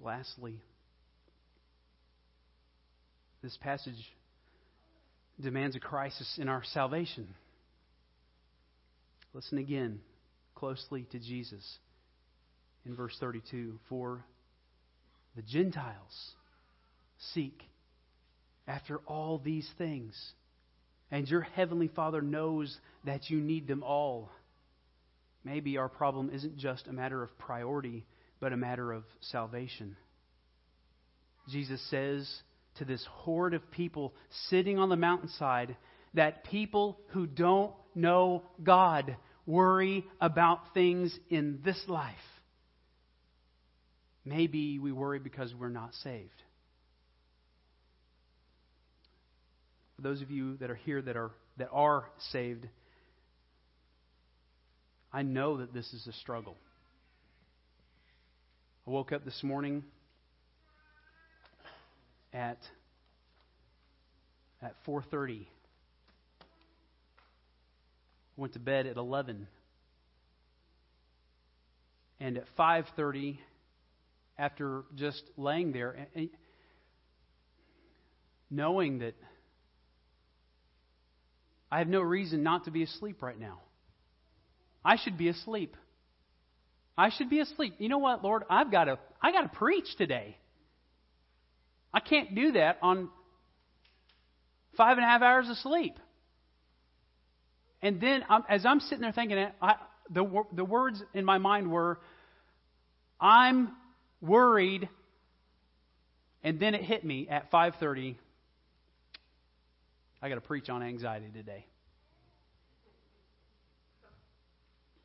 Lastly, 0.00 0.60
this 3.42 3.56
passage 3.60 4.12
demands 5.40 5.76
a 5.76 5.80
crisis 5.80 6.38
in 6.40 6.48
our 6.48 6.62
salvation. 6.72 7.28
Listen 9.34 9.58
again 9.58 10.00
closely 10.54 11.06
to 11.12 11.18
Jesus 11.18 11.78
in 12.86 12.96
verse 12.96 13.16
32 13.20 13.78
For 13.88 14.24
the 15.34 15.42
Gentiles 15.42 16.32
seek 17.34 17.62
after 18.66 18.98
all 19.06 19.38
these 19.38 19.68
things, 19.78 20.14
and 21.10 21.28
your 21.28 21.42
heavenly 21.42 21.88
Father 21.88 22.22
knows 22.22 22.76
that 23.04 23.28
you 23.30 23.38
need 23.38 23.68
them 23.68 23.82
all. 23.82 24.30
Maybe 25.44 25.76
our 25.78 25.88
problem 25.88 26.30
isn't 26.32 26.58
just 26.58 26.88
a 26.88 26.92
matter 26.92 27.22
of 27.22 27.38
priority, 27.38 28.04
but 28.40 28.52
a 28.52 28.56
matter 28.56 28.92
of 28.92 29.04
salvation. 29.20 29.96
Jesus 31.48 31.80
says 31.90 32.28
to 32.78 32.84
this 32.84 33.04
horde 33.10 33.54
of 33.54 33.70
people 33.70 34.14
sitting 34.48 34.78
on 34.78 34.88
the 34.88 34.96
mountainside 34.96 35.76
that 36.14 36.44
people 36.44 36.98
who 37.08 37.26
don't 37.26 37.72
know 37.94 38.42
God 38.62 39.16
worry 39.46 40.04
about 40.20 40.74
things 40.74 41.16
in 41.30 41.60
this 41.64 41.80
life. 41.88 42.14
Maybe 44.24 44.78
we 44.78 44.90
worry 44.90 45.20
because 45.20 45.54
we're 45.54 45.68
not 45.68 45.94
saved. 46.02 46.42
For 49.94 50.02
those 50.02 50.20
of 50.20 50.30
you 50.30 50.56
that 50.58 50.70
are 50.70 50.74
here 50.74 51.00
that 51.00 51.16
are 51.16 51.30
that 51.58 51.68
are 51.72 52.10
saved, 52.32 52.68
I 55.12 55.22
know 55.22 55.58
that 55.58 55.72
this 55.72 55.90
is 55.92 56.06
a 56.06 56.12
struggle. 56.12 56.56
I 58.86 58.90
woke 58.90 59.12
up 59.12 59.24
this 59.24 59.42
morning 59.42 59.84
at 62.36 62.58
at 64.60 64.74
4:30. 64.84 65.46
Went 68.36 68.52
to 68.52 68.58
bed 68.58 68.86
at 68.86 68.96
11. 68.96 69.48
And 72.20 72.36
at 72.36 72.46
5:30 72.56 73.38
after 74.38 74.84
just 74.94 75.22
laying 75.36 75.72
there 75.72 76.08
knowing 78.50 78.98
that 78.98 79.14
I 81.70 81.78
have 81.78 81.88
no 81.88 82.00
reason 82.00 82.42
not 82.42 82.64
to 82.64 82.70
be 82.70 82.82
asleep 82.82 83.22
right 83.22 83.38
now. 83.38 83.60
I 84.84 84.96
should 84.96 85.18
be 85.18 85.28
asleep. 85.28 85.76
I 86.96 87.10
should 87.10 87.28
be 87.28 87.40
asleep. 87.40 87.74
You 87.78 87.88
know 87.88 87.98
what, 87.98 88.22
Lord? 88.22 88.44
I've 88.48 88.70
got 88.70 88.84
to 88.84 88.98
I 89.20 89.32
got 89.32 89.42
to 89.42 89.48
preach 89.48 89.96
today. 89.96 90.36
I 91.92 92.00
can't 92.00 92.34
do 92.34 92.52
that 92.52 92.78
on 92.82 93.08
five 94.76 94.96
and 94.98 95.04
a 95.04 95.08
half 95.08 95.22
hours 95.22 95.48
of 95.48 95.56
sleep. 95.58 95.98
And 97.82 98.00
then, 98.00 98.24
um, 98.28 98.44
as 98.48 98.66
I'm 98.66 98.80
sitting 98.80 99.02
there 99.02 99.12
thinking 99.12 99.38
it, 99.38 99.52
I, 99.60 99.76
the, 100.10 100.44
the 100.52 100.64
words 100.64 101.02
in 101.14 101.24
my 101.24 101.38
mind 101.38 101.70
were, 101.70 101.98
I'm 103.20 103.72
worried. 104.20 104.88
And 106.42 106.60
then 106.60 106.74
it 106.74 106.82
hit 106.82 107.04
me 107.04 107.28
at 107.28 107.50
5:30. 107.50 108.16
I 110.22 110.28
got 110.28 110.36
to 110.36 110.40
preach 110.40 110.68
on 110.68 110.82
anxiety 110.82 111.30
today. 111.32 111.66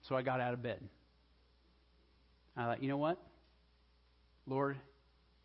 So 0.08 0.15
I 0.15 0.22
got 0.22 0.39
out 0.41 0.54
of 0.54 0.63
bed. 0.63 0.82
I 2.58 2.65
thought, 2.65 2.84
you 2.84 2.89
know 2.89 2.98
what? 2.98 3.17
Lord, 4.46 4.78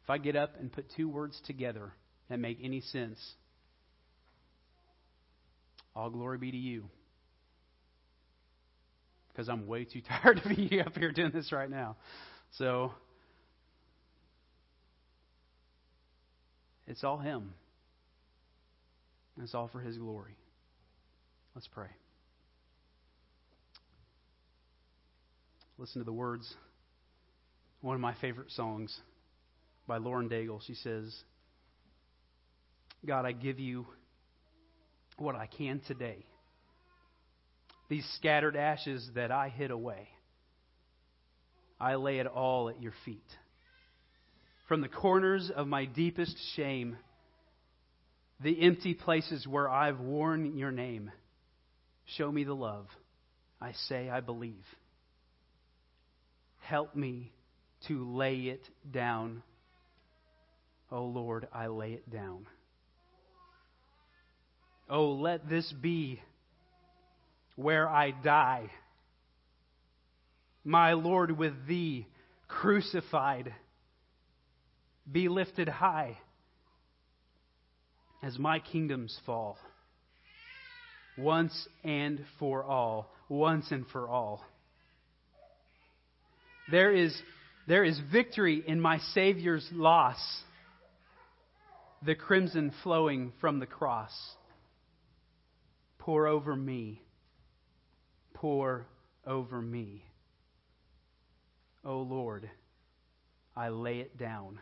if 0.07 0.11
I 0.11 0.19
get 0.19 0.37
up 0.37 0.55
and 0.61 0.71
put 0.71 0.87
two 0.97 1.09
words 1.09 1.41
together 1.49 1.91
that 2.31 2.39
make 2.39 2.61
any 2.63 2.81
sense, 2.81 3.19
all 5.97 6.11
glory 6.11 6.39
be 6.39 6.53
to 6.53 6.57
you. 6.57 6.85
Because 9.33 9.49
I'm 9.49 9.67
way 9.67 9.85
too 9.85 10.03
tired 10.23 10.41
to 10.45 10.55
be 10.55 10.81
up 10.81 10.97
here 10.97 11.11
doing 11.11 11.33
this 11.33 11.51
right 11.51 11.69
now. 11.69 11.97
So, 12.53 12.93
it's 16.87 17.03
all 17.03 17.19
Him. 17.19 17.53
It's 19.43 19.57
all 19.57 19.67
for 19.67 19.81
His 19.81 19.99
glory. 19.99 20.37
Let's 21.57 21.67
pray. 21.67 21.89
Listen 25.79 26.01
to 26.01 26.05
the 26.05 26.13
words. 26.13 26.55
One 27.81 27.97
of 27.97 28.01
my 28.01 28.15
favorite 28.21 28.53
songs 28.53 28.97
by 29.87 29.99
Lauren 29.99 30.29
Daigle. 30.29 30.61
She 30.67 30.75
says, 30.75 31.15
God, 33.05 33.25
I 33.25 33.33
give 33.33 33.59
you 33.59 33.87
what 35.19 35.35
I 35.35 35.47
can 35.47 35.81
today. 35.87 36.25
These 37.89 38.07
scattered 38.17 38.57
ashes 38.57 39.09
that 39.15 39.31
I 39.31 39.49
hid 39.49 39.71
away, 39.71 40.09
I 41.81 41.95
lay 41.95 42.19
it 42.19 42.27
all 42.27 42.69
at 42.69 42.83
your 42.83 42.95
feet. 43.05 43.27
From 44.69 44.81
the 44.81 44.89
corners 44.89 45.51
of 45.55 45.69
my 45.69 45.85
deepest 45.85 46.37
shame, 46.57 46.97
the 48.43 48.61
empty 48.61 48.95
places 48.95 49.47
where 49.47 49.69
I've 49.69 50.01
worn 50.01 50.57
your 50.57 50.73
name, 50.73 51.13
show 52.17 52.31
me 52.31 52.45
the 52.45 52.55
love 52.55 52.87
I 53.61 53.73
say 53.89 54.11
I 54.11 54.21
believe. 54.21 54.65
Help 56.61 56.97
me 56.97 57.33
to 57.89 58.05
lay 58.17 58.37
it 58.37 58.69
down. 58.91 59.43
Oh 60.91 61.05
Lord, 61.05 61.49
I 61.53 61.67
lay 61.67 61.93
it 61.93 62.11
down. 62.11 62.47
Oh, 64.89 65.13
let 65.13 65.49
this 65.49 65.73
be 65.81 66.21
where 67.57 67.89
I 67.89 68.13
die. 68.13 68.71
My 70.65 70.93
Lord, 70.93 71.37
with 71.37 71.55
thee 71.67 72.07
crucified, 72.49 73.53
be 75.11 75.29
lifted 75.29 75.69
high 75.69 76.19
as 78.23 78.39
my 78.39 78.59
kingdoms 78.59 79.19
fall. 79.27 79.59
Once 81.19 81.69
and 81.83 82.25
for 82.39 82.65
all. 82.65 83.11
Once 83.29 83.71
and 83.71 83.87
for 83.93 84.09
all. 84.09 84.45
There 86.71 86.93
is, 86.93 87.17
there 87.67 87.85
is 87.85 87.99
victory 88.13 88.63
in 88.67 88.81
my 88.81 88.99
Savior's 89.15 89.69
loss, 89.73 90.19
the 92.07 92.15
crimson 92.15 92.73
flowing 92.83 93.33
from 93.41 93.59
the 93.59 93.67
cross. 93.67 94.37
Pour 95.99 96.29
over 96.29 96.55
me. 96.55 97.03
Pour 98.33 98.87
over 99.27 99.61
me. 99.61 100.05
Oh 101.85 102.01
Lord, 102.01 102.49
I 103.57 103.69
lay 103.69 103.99
it 103.99 104.17
down. 104.17 104.61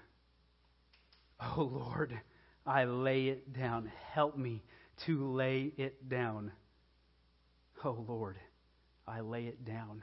Oh 1.40 1.62
Lord, 1.62 2.18
I 2.66 2.85
lay 2.85 3.26
it 3.26 3.52
down. 3.52 3.92
Help 4.12 4.38
me 4.38 4.62
to 5.04 5.33
lay 5.33 5.72
it 5.76 6.09
down. 6.09 6.50
Oh 7.85 8.04
Lord, 8.09 8.38
I 9.07 9.20
lay 9.20 9.44
it 9.46 9.64
down. 9.66 10.02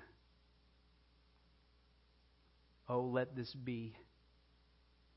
Oh, 2.87 3.03
let 3.03 3.35
this 3.35 3.53
be 3.53 3.95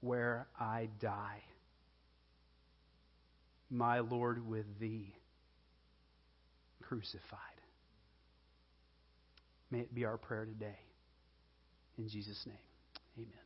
where 0.01 0.47
I 0.59 0.89
die. 1.01 1.43
My 3.71 4.01
Lord, 4.01 4.47
with 4.47 4.79
thee 4.79 5.15
crucified. 6.83 7.41
May 9.71 9.81
it 9.81 9.95
be 9.95 10.05
our 10.05 10.17
prayer 10.17 10.45
today. 10.45 10.79
In 11.99 12.09
Jesus' 12.09 12.45
name, 12.47 12.57
amen. 13.17 13.44